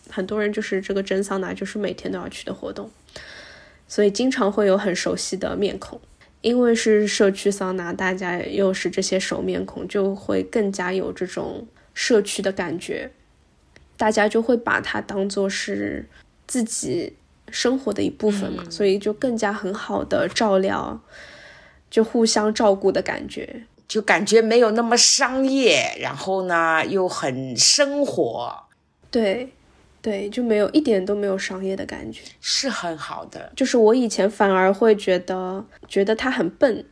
[0.10, 2.89] 很多人就是这个蒸桑拿，就是每天都要去的活动，
[3.88, 5.99] 所以经常会有很熟悉的面孔。
[6.41, 13.12] 因为是社区桑拿，大家又是这些熟面孔，就会更加有这种社区的感觉，
[13.97, 16.05] 大家就会把它当做是
[16.47, 17.12] 自己
[17.52, 21.02] 生活的一部分嘛，所以就更加很好的照料，
[21.89, 23.64] 就互相照顾的感觉。
[23.88, 28.56] 就感觉没有那么商业，然后呢又很生活。
[29.10, 29.52] 对，
[30.00, 33.52] 对，就没有一点都没有商业的感觉，是很好的。
[33.56, 36.86] 就是我以前反而会觉得，觉得他很笨，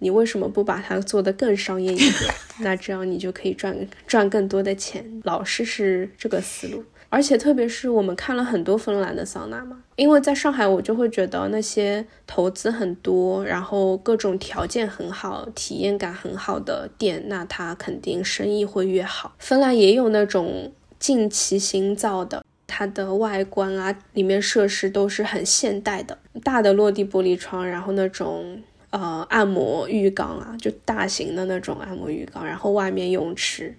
[0.00, 2.34] 你为什么不把它做得更商业一点？
[2.60, 3.74] 那这样你就可以赚
[4.06, 5.22] 赚更多的钱。
[5.24, 19.34] 老是是这个思路，而且特别是我们看了很多芬兰的桑拿嘛，因为在上海我就会觉得那些投资很多，然后各种条件很好、体验感很好的店，那它肯定生意会越好。
[19.38, 20.72] 芬兰也有那种。
[21.02, 33.74] 近期新造的，它的外观啊，里面设施都是很现代的，大的落地玻璃窗，然后那种呃按摩浴缸啊，就大型的那种按摩浴缸，然后外面泳池。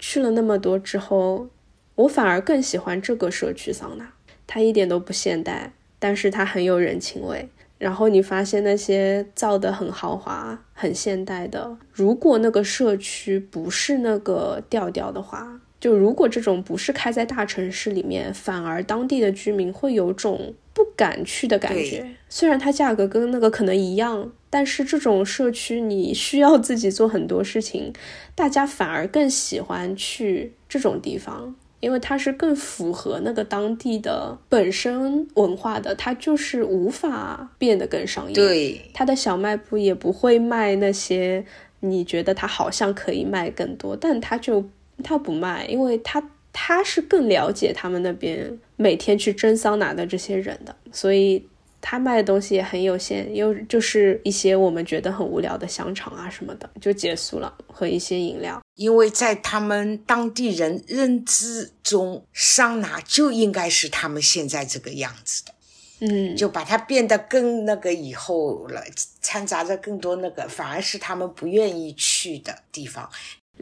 [0.00, 1.46] 去了那么多之后，
[1.94, 4.12] 我反而更喜欢这个社区桑拿，
[4.46, 7.48] 它一点都不现代，但是它很有人情味。
[7.78, 15.60] 然后你发现那些造的很豪华、很现代的，如果那个社区不是那个调调的话。
[15.80, 22.16] 就如果这种不是开在大城市里面，反而当地的居民会有种不敢去的感觉。
[22.26, 27.92] 虽然它价格跟那个可能一样，但是这种社区你需要自己做很多事情，
[28.34, 31.54] 大家反而更喜欢去这种地方，
[31.84, 35.94] 因为它是更符合那个当地的本身文化的。
[35.94, 38.34] 它就是无法变得更商业。
[38.34, 41.44] 对，它的小卖部也不会卖那些
[41.80, 44.64] 你觉得它好像可以卖更多，但它就。
[45.02, 46.22] 它不卖，因为它
[46.52, 51.44] 他是更了解他们那边每天去蒸桑拿的这些人的，所以
[51.86, 58.58] 他卖的东西也很有限，又就是一些我们觉得很无聊的香肠啊什么的就结束了，和一些饮料。
[58.74, 65.52] 因为在他们当地人认知中，桑拿就应该是他们现在这个样子的，
[66.00, 68.82] 嗯，就把它变得更那个以后了，
[69.20, 73.08] 掺杂着更多那个，反而是他们不愿意去的地方。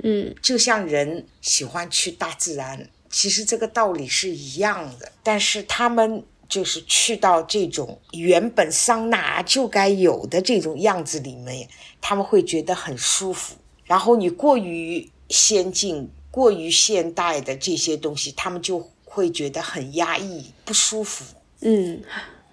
[0.02, 5.10] 嗯，就像人喜欢去大自然，其实这个道理是一样的。
[5.24, 11.66] 但是他们就是去到这种原本桑拿就该有的这种样子里面，
[11.98, 13.54] 他们会觉得很舒服。
[13.86, 21.24] 然后你过于先进、过于现代的这些东西，他们就会觉得很压抑、不舒服。
[21.60, 22.02] 嗯，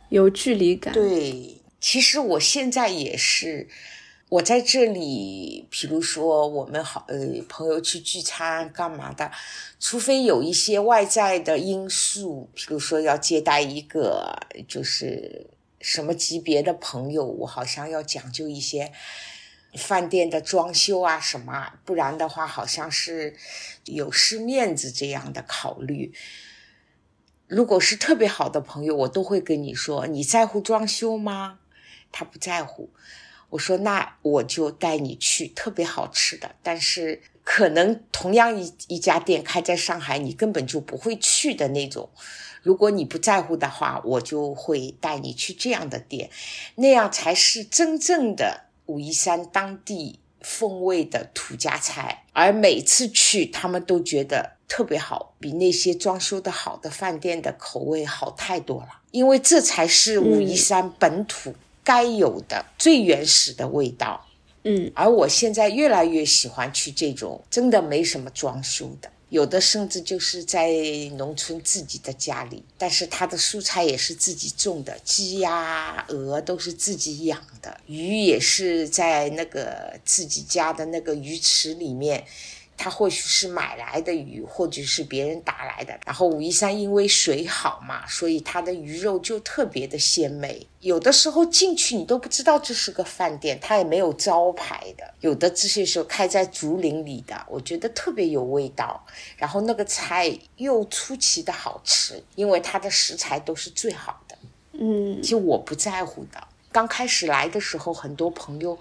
[0.08, 0.94] 有距离感。
[0.94, 3.68] 对，其实我现在也是，
[4.30, 7.18] 我在这里，比如说我们好呃
[7.50, 9.32] 朋友去聚餐干嘛的，
[9.80, 15.48] 除非有一些外在的因素，比如说要接待一个就是
[15.82, 18.92] 什么级别的朋友，我好像要讲究一些
[19.74, 23.36] 饭店的装修啊什么，不然的话好像是
[23.86, 26.14] 有失面子这样的考虑。
[27.48, 31.58] 如果是特别好的朋友，我都会跟你说：“你在乎装修吗？”
[32.14, 32.92] 他不在乎。
[33.50, 42.10] 我说：“那我就带你去特别好吃的，但是可能同样一一家店开在上海，你根本就不会去的那种。
[42.62, 46.30] 如果你不在乎的话，我就会带你去这样的店，
[46.76, 52.26] 那样才是真正的武夷山当地风味的土家菜。
[52.34, 59.02] 而每次去，他们都觉得。”特别好，比那些装修的好的饭店的口味好太多了。
[59.10, 61.56] 因为这才是武夷山本土
[61.90, 64.24] 该有的最原始的味道。
[64.64, 70.70] 嗯，而我现在越来越喜欢去这种真的没什么装修的，有的甚至就是在
[71.18, 82.24] 农村自己的家里，但是他的蔬菜也是自己种的，鸡鸭、鹅都是自己养的，鱼也是在那个自己家的那个鱼池里面。
[82.82, 86.00] 它或许是买来的鱼，或者是别人打来的。
[86.06, 90.66] 然后武夷山因为水好嘛，所以它的鱼肉就特别的鲜美。
[90.80, 95.14] 有的时候进去你都不知道这是个饭店，它也没有招牌的。
[95.20, 99.06] 有的这些时候开在竹林里的，我觉得特别有味道。
[99.36, 104.38] 然后那个菜又出奇的好吃，因为它的食材都是最好的。
[104.72, 106.42] 嗯，其实我不在乎的。
[106.72, 108.80] 刚开始来的时候，很多朋友。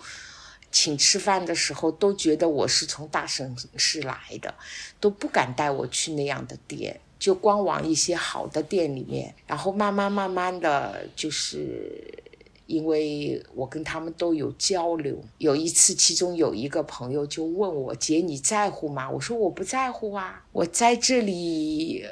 [0.70, 4.54] 请吃饭的时候都觉得我是从大城市来的，
[5.00, 9.34] 都不敢带我去那样的店，就光往一些好的店里面。
[9.46, 12.22] 然后慢慢慢慢的就是，
[12.66, 15.18] 因为我跟他们都有交流。
[15.38, 22.04] 有一次，其中有一个朋友就问我：“姐，你在乎吗？”我说：“我不在乎啊，我在这里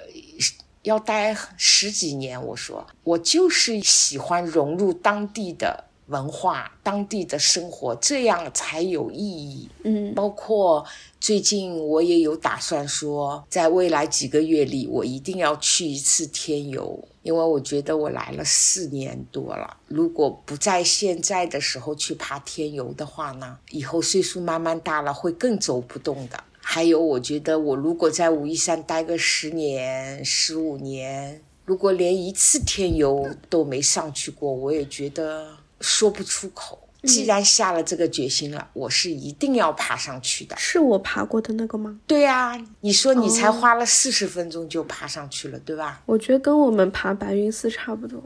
[0.83, 9.69] 要待十几年。”我说：“我就是喜欢融入当地的。”文化当地的生活，这样才有意义。
[9.83, 10.85] 嗯，包括
[11.21, 26.45] 最近我也有打算说，在未来几个月里，我一定要去一次天游，因为我觉得我来了四年多了，如果不在现在的时候去爬天游的话呢，以后岁数慢慢大了会更走不动的。
[26.61, 35.56] 还有，我觉得我如果在武夷山待个十年、十五年，如果连一次天游都没上去过，我也觉得。
[35.81, 36.83] 说不出口。
[37.03, 40.57] 既然下了这个决心了，我是一定要爬上去的。
[40.57, 42.01] 是我爬过的那个吗？
[42.05, 46.03] 对呀，你说你才花了四十分钟就爬上去了，对吧？
[46.05, 48.21] 我觉得跟我们爬白云寺差不多。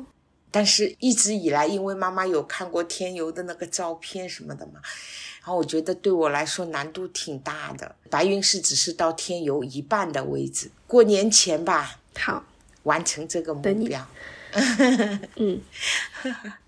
[0.50, 4.80] 但是一直以来，因为妈妈有看过天游的那个照片什么的嘛，
[5.40, 7.94] 然后我觉得对我来说难度挺大的。
[8.08, 12.42] 白云寺只是到天游一半的位置，过年前吧，好
[12.84, 14.06] 完成这个目标。
[15.36, 15.60] 嗯。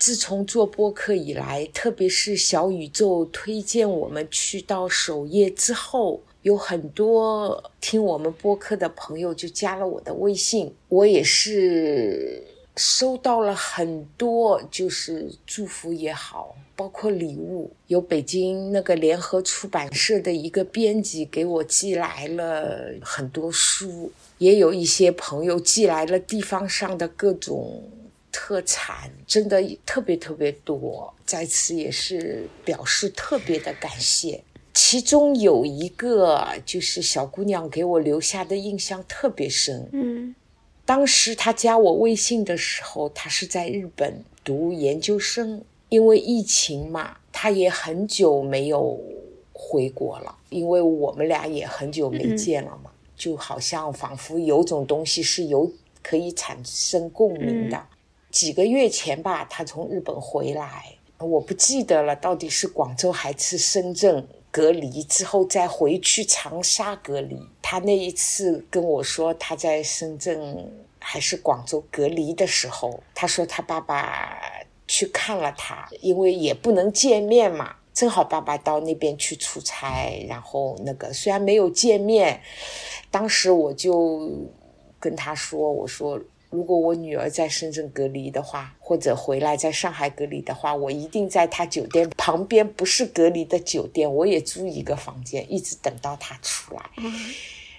[0.00, 12.42] 自从做播客以来，特别是小宇宙推荐我们去到首页之后，有很多听我们播客的朋友就加了我的微信，我也是
[12.76, 27.82] 收到了很多，就是祝福也好，包括礼物，有北京那个联合出版社的一个编辑给我寄来了很多书，也有一些朋友寄来了地方上的各种。
[28.32, 34.42] 特产真的特别特别多，在此也是表示特别的感谢。
[34.72, 39.88] 其中有一个就是小姑娘给我留下的印象特别深。
[39.92, 40.34] 嗯，
[40.84, 48.98] 当时她加我微信的时候，她是在日本读研究生，因为疫情嘛，她也很久没有
[49.52, 50.36] 回国了。
[50.50, 55.70] 因为我们俩也很久没见了嘛，就好像仿佛有种东西是有
[56.02, 57.80] 可以产生共鸣的。
[58.30, 67.36] 几个月前吧，他从日本回来，我不记得了，到底是广州还是深圳隔离之后再回去长沙隔离。
[67.60, 74.40] 他那一次跟我说他在深圳还是广州隔离的时候，他说他爸爸
[74.86, 82.40] 去看了他，因为也不能见面嘛，正好爸爸到那边去出差，然后那个虽然没有见面，
[83.10, 84.30] 当时我就
[85.00, 86.20] 跟他说，我说。
[86.50, 96.82] 如果我女儿在深圳隔离的话，或者回来在上海隔离的话，我一定在她酒店旁边，不是隔离的酒店，我也租一个房间，一直等到她出来。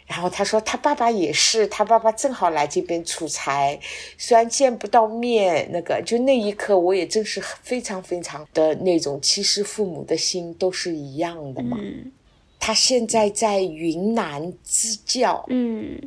[0.08, 3.80] 然后他说他爸爸也是，他爸爸正好来这边出差，
[4.18, 11.78] 虽然见不到面，那个就那一刻我也真是非常非常的那种，其实父母的心都是一样的嘛。
[11.80, 12.12] 嗯
[12.64, 16.00] 他现在在云南支教，嗯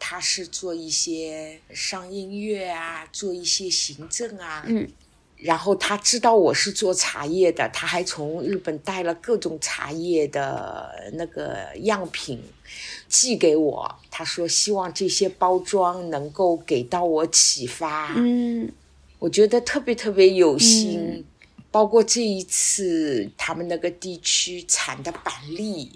[0.00, 4.88] 他是做一些上音乐啊，做一些行政啊，嗯
[5.36, 12.42] 然后他知道我是做茶叶的，他还从日本带了各种茶叶的那个样品
[13.08, 13.94] 寄给我。
[14.10, 18.12] 他说希望这些包装能够给到我启发。
[18.16, 18.72] 嗯
[19.18, 20.98] 我觉得特别特别有心。
[20.98, 21.24] 嗯
[21.72, 25.92] 包括这一次他们那个地区产的板栗，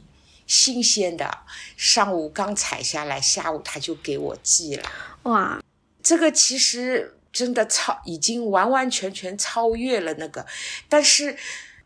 [0.47, 1.39] 新鲜的，
[1.77, 4.91] 上午刚采下来，下午他就给我寄了。
[5.25, 5.63] 哇，
[6.03, 10.47] 这个其实真的超，已经完完全全超越了那个。
[10.89, 11.37] 但是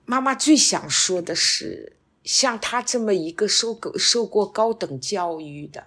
[0.05, 1.93] 妈妈最想说的是，
[2.25, 5.87] 像他这么一个受过受过高等教育的，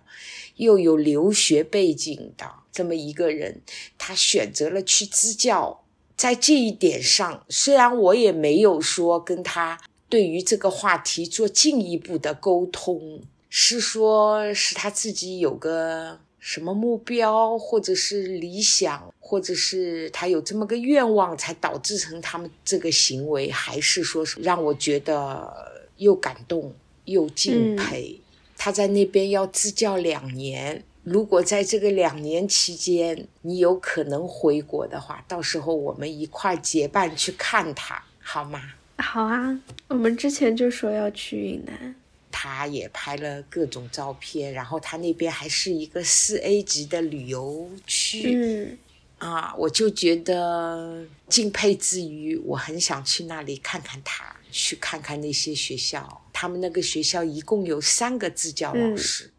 [0.55, 3.61] 又有留学背景的这么一个人，
[3.97, 5.83] 他选择了去支教。
[6.15, 25.49] 在这一点上，虽然我也没有说跟他对于这个话题做进一步的沟通，是说是他自己有个什么目标，或者是理想，或者是他有这么个愿望，才导致成他们这个行为，还是说是让我觉得
[25.95, 26.73] 又感动
[27.05, 28.19] 又敬佩。
[28.57, 30.83] 他在那边要支教两年。
[31.03, 38.61] 如果在这个两年期间，你有可能回国的话，到时候我们一块结伴去看他，好吗？
[39.01, 41.95] 好啊，我们之前就说要去云南。
[42.31, 48.77] 他也拍了各种照片，然后他那边还是一个四 A 级的旅游区，嗯
[49.17, 56.21] 啊，我就觉得敬佩之余，我很想去那里看看他，去看看那些学校。
[56.31, 59.25] 他们那个学校一共有三个支教老师。
[59.25, 59.31] 嗯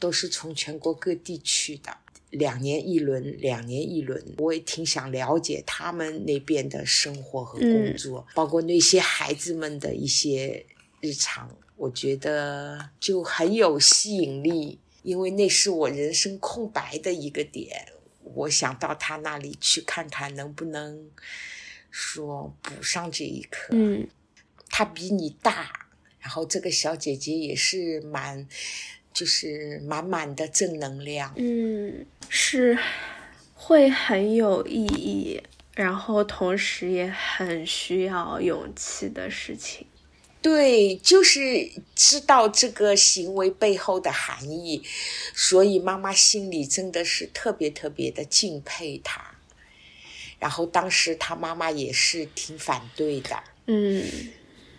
[0.00, 1.94] 都是从全国各地去的，
[2.30, 4.24] 两年一轮，两年一轮。
[4.38, 10.64] 我也挺想了解他们那边的生活和工作，嗯、包括那些孩子们的一些
[11.00, 14.78] 日常，我觉得就很有吸引力。
[15.02, 17.86] 因为那是我人生空白的一个点，
[18.22, 21.10] 我想到他那里去看看，能不能
[21.90, 23.68] 说补上这一课。
[23.72, 24.06] 嗯，
[24.68, 25.88] 他比你大，
[26.20, 28.46] 然后这个小姐姐也是蛮。
[29.20, 32.78] 就是满满的正能量，嗯，是
[33.52, 35.42] 会很有意义，
[35.74, 39.86] 然后同时也很需要勇气的事情。
[40.40, 44.82] 对，就是知道这个行为背后的含义，
[45.34, 49.34] 所以妈妈心里真的是特别特别的敬佩他。
[50.38, 54.02] 然后当时他妈妈也是挺反对的，嗯，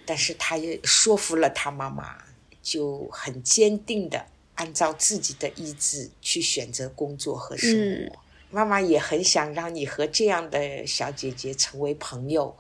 [0.03, 2.30] 但是他也说服了他妈妈。
[2.62, 7.78] 就很坚定的按照自己的意志去选择工作和生活。
[7.78, 8.12] 嗯、
[8.51, 12.55] 妈妈也很想让你和这样的小姐姐成为朋友。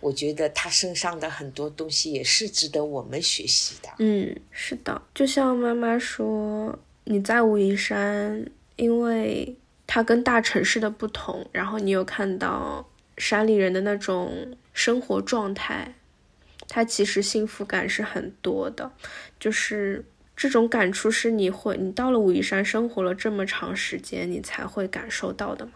[0.00, 3.88] 我觉得她身上的很多东西也是值得我们学习的。
[3.98, 9.56] 嗯，是的，就像妈妈说，你在武夷山，因为
[9.88, 15.96] 它跟大城市的不同，然后你有看到山里人的那种生活状态。
[16.68, 18.92] 它其实幸福感是很多的，
[19.40, 20.04] 就是
[20.36, 25.72] 这种感触是你会，你到了武夷山生活了这么长时间，你才会感受到的嘛。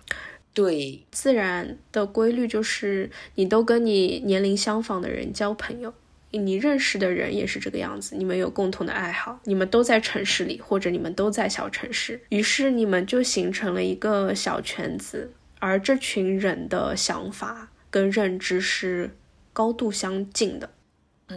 [0.55, 5.95] 对，自然的规律就是你都跟你年龄相仿的人交朋友，
[6.30, 19.16] 你认识的人也是这个样子，你们有共同的爱好，你们都在城市里，或者你们都在小城市，于是你们就形成了一个小圈子，而这群人的想法跟认知是
[19.55, 20.68] 高度相近的。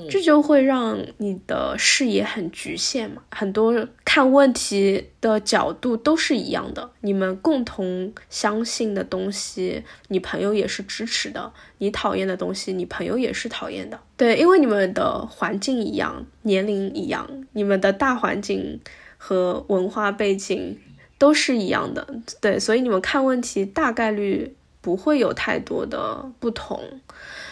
[0.09, 13.99] 这就会让你的视野很局限嘛，很多看问题的角度都是一样的，你们共同相信的东西，你朋友也是支持的；你讨厌的东西，你朋友也是讨厌的。
[14.17, 18.79] 对，因为你们的环境一样，年龄一样，你们的大环境
[19.17, 20.77] 和文化背景
[21.17, 22.07] 都是一样的。
[22.39, 26.79] 对，所以你们看问题大概率不会有太多的不同。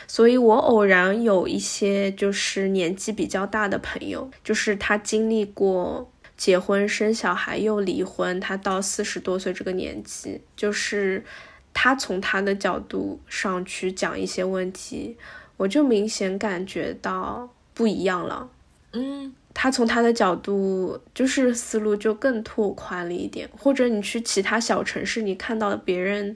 [0.08, 11.24] 所以我偶然有一些就是年纪比较大的朋友，就是他经历过结婚、生小孩又离婚，他到四十多岁这个年纪，就是
[11.74, 15.16] 他从他的角度上去讲一些问题，
[15.58, 18.50] 我就明显感觉到不一样了。
[18.92, 26.36] 嗯，他从他的角度就是思路就更拓宽了一点，或者你去其他小城市，你看到别人。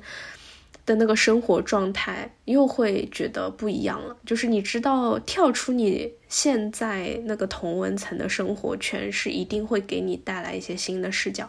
[0.87, 4.17] 的那个生活状态又会觉得不一样了。
[4.25, 11.47] 就是你知道，跳出你现在那个同温层的生活圈，是一定会给你带来一些新的视角。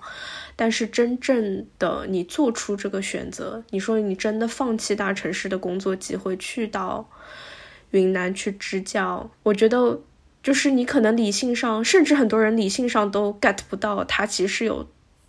[0.56, 7.08] 但是真正的你做出这个选择，你说你真的放弃大城市的工作机会，去到
[7.92, 10.00] 云南去支教，我觉得
[10.42, 14.88] 就是你可能理性上，甚至很多人理性上都 get 不到，它其实有。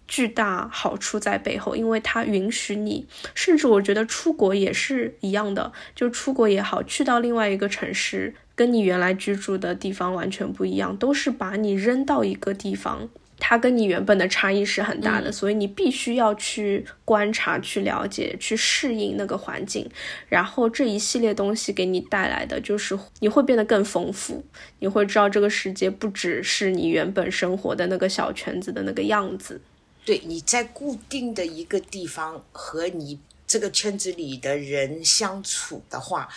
[0.10, 13.08] 巨大好处在背后，因为它允许你，甚至我觉得出国也是一样的，就出国也好，去到另外一个城市，跟你原来居住的地方完全不一样，都是把你扔到一个地方，
[13.38, 19.88] 它跟你原本的差异是很大的，所以你必须要去观察、去了解、去适应那个环境，
[20.28, 24.44] 然后这一系列东西给你带来的就是你会变得更丰富，
[24.80, 29.62] 你会知道这个世界不只是你原本生活的那个小圈子的那个样子。
[30.06, 36.28] 对，你在固定的一个地方和你这个圈子里的人相处的话，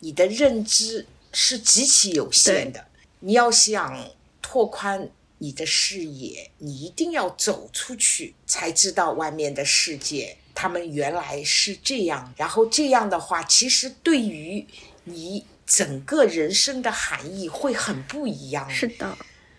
[0.00, 2.86] 你的认知是极其有限的。
[3.20, 4.10] 你要想
[4.42, 5.08] 拓宽
[5.38, 12.34] 你的视野，你一定要走出去，才知道外面的世界，他们原来是这样。
[12.36, 14.66] 然后这样的话，其实对于
[15.04, 18.68] 你整个人生的含义会很不一样。
[18.68, 19.16] 是的，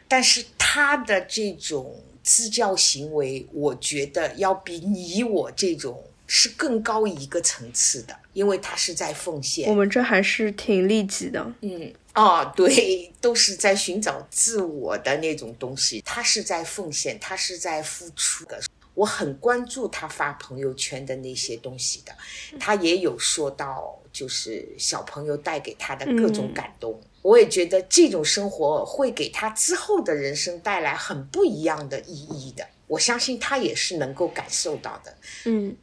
[0.10, 2.04] 但是他的这种。
[2.24, 9.70] 自教行为，我觉得要比你我这种是更高一个层次的，因为他是在奉献。
[9.70, 16.02] 我们这还是挺利己的，嗯，哦，对，都是在寻找自我的那种东西。
[16.06, 18.62] 他是在奉献，他是在付出的。
[18.94, 22.14] 我很关注他发朋友圈的那些东西的，
[22.60, 27.00] 他也有说到，就是小朋友带给他的各种感动。
[27.24, 32.68] 我也觉得这种生活会给他之后的人生带来很不一样的意义的。
[32.88, 35.16] 我相信他也是能够感受到的。
[35.46, 35.78] 嗯，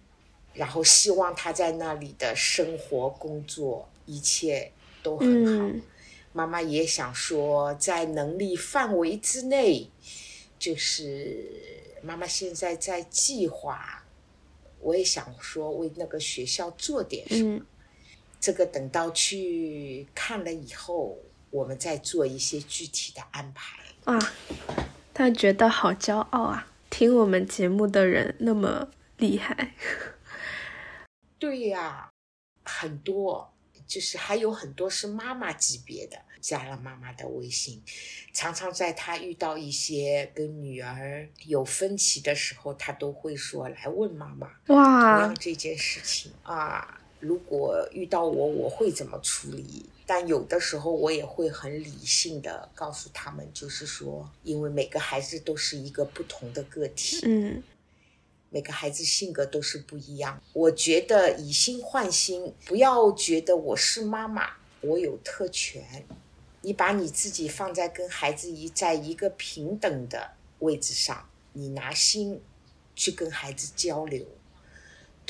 [0.53, 5.71] 然后希望他在那里的生活、工作一切都很好。
[6.33, 9.89] 妈妈也想说，在能力范围之内，
[10.59, 11.47] 就是
[12.03, 14.05] 妈妈现在在计划。
[14.81, 17.65] 我也想说，为那个学校做点什么。
[18.41, 21.17] 这个等到去看了以后。
[21.51, 24.19] 我们再做一些具体的安排啊，
[25.13, 26.67] 他觉得好骄傲啊！
[26.91, 28.89] 听我们节目的人那么
[29.19, 29.75] 厉害，
[31.39, 32.11] 对呀，
[32.65, 33.53] 很多
[33.87, 37.83] 就是还有很多是妈妈级别的，加了妈妈的微信，
[38.33, 49.87] 常常在他遇到一些跟女儿有分歧的时候，他都会说来问妈妈哇，同样这件事情啊，如果遇到我，我会怎么处理？
[50.07, 57.63] 但有的时候我也会很理性的告诉他们，就是说，因为每个孩子都是一个不同的个体，嗯，
[58.49, 60.43] 每个孩子性格都是不一样。
[60.55, 64.51] 我觉得以心换心，不要觉得我是妈妈，
[64.81, 66.07] 我有特权。
[66.63, 72.41] 你把你自己放在跟孩子一在一个平等的位置上，你拿心
[72.97, 74.25] 去跟孩子交流，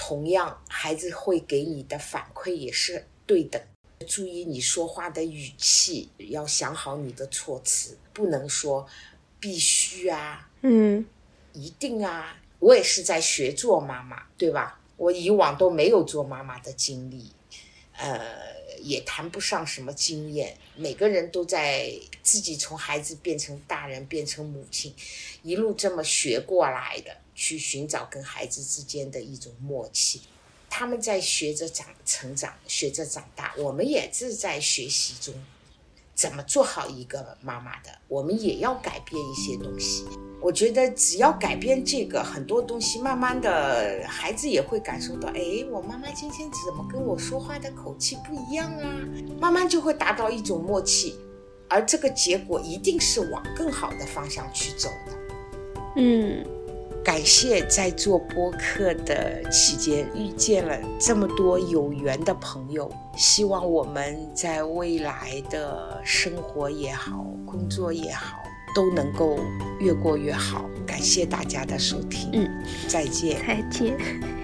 [0.00, 3.60] 同样孩子会给你的反馈也是对等。
[4.06, 8.86] 注意你说话的语气，要想好你的措辞，不能说
[9.40, 11.04] 必须啊，嗯，
[11.52, 12.40] 一定啊。
[12.60, 14.80] 我也是在学做妈妈，对吧？
[14.96, 17.32] 我以往都没有做妈妈的经历，
[17.96, 18.20] 呃，
[18.80, 20.56] 也谈不上什么经验。
[20.76, 21.92] 每个人都在
[22.22, 24.94] 自己从孩子变成大人，变成母亲，
[25.42, 30.22] 一路这么学过来的，去寻找跟孩子之间的一种默契。
[30.68, 35.32] 他们在学着长成长，学着长大，我们也是在学习中，
[36.16, 37.90] 怎么做好一个妈妈的。
[38.08, 40.04] 我们也要改变一些东西。
[40.42, 49.08] 我觉得只要改变这个，很多东西慢慢的，孩子也会感受到，哎，我妈妈今天怎么跟我说话的口气不一样啊？
[49.40, 51.16] 慢慢就会达到一种默契，
[51.68, 55.12] 而这个结果一定是往更好的方向去走的。
[55.96, 56.57] 嗯。
[57.04, 68.42] 感谢在做播客的期间遇见了这么多有缘的朋友，希望我们在未来的生活也好，工作也好，
[68.74, 69.38] 都能够
[69.80, 70.68] 越过越好。
[70.86, 74.37] 感谢大家的收听，嗯，再见，再见。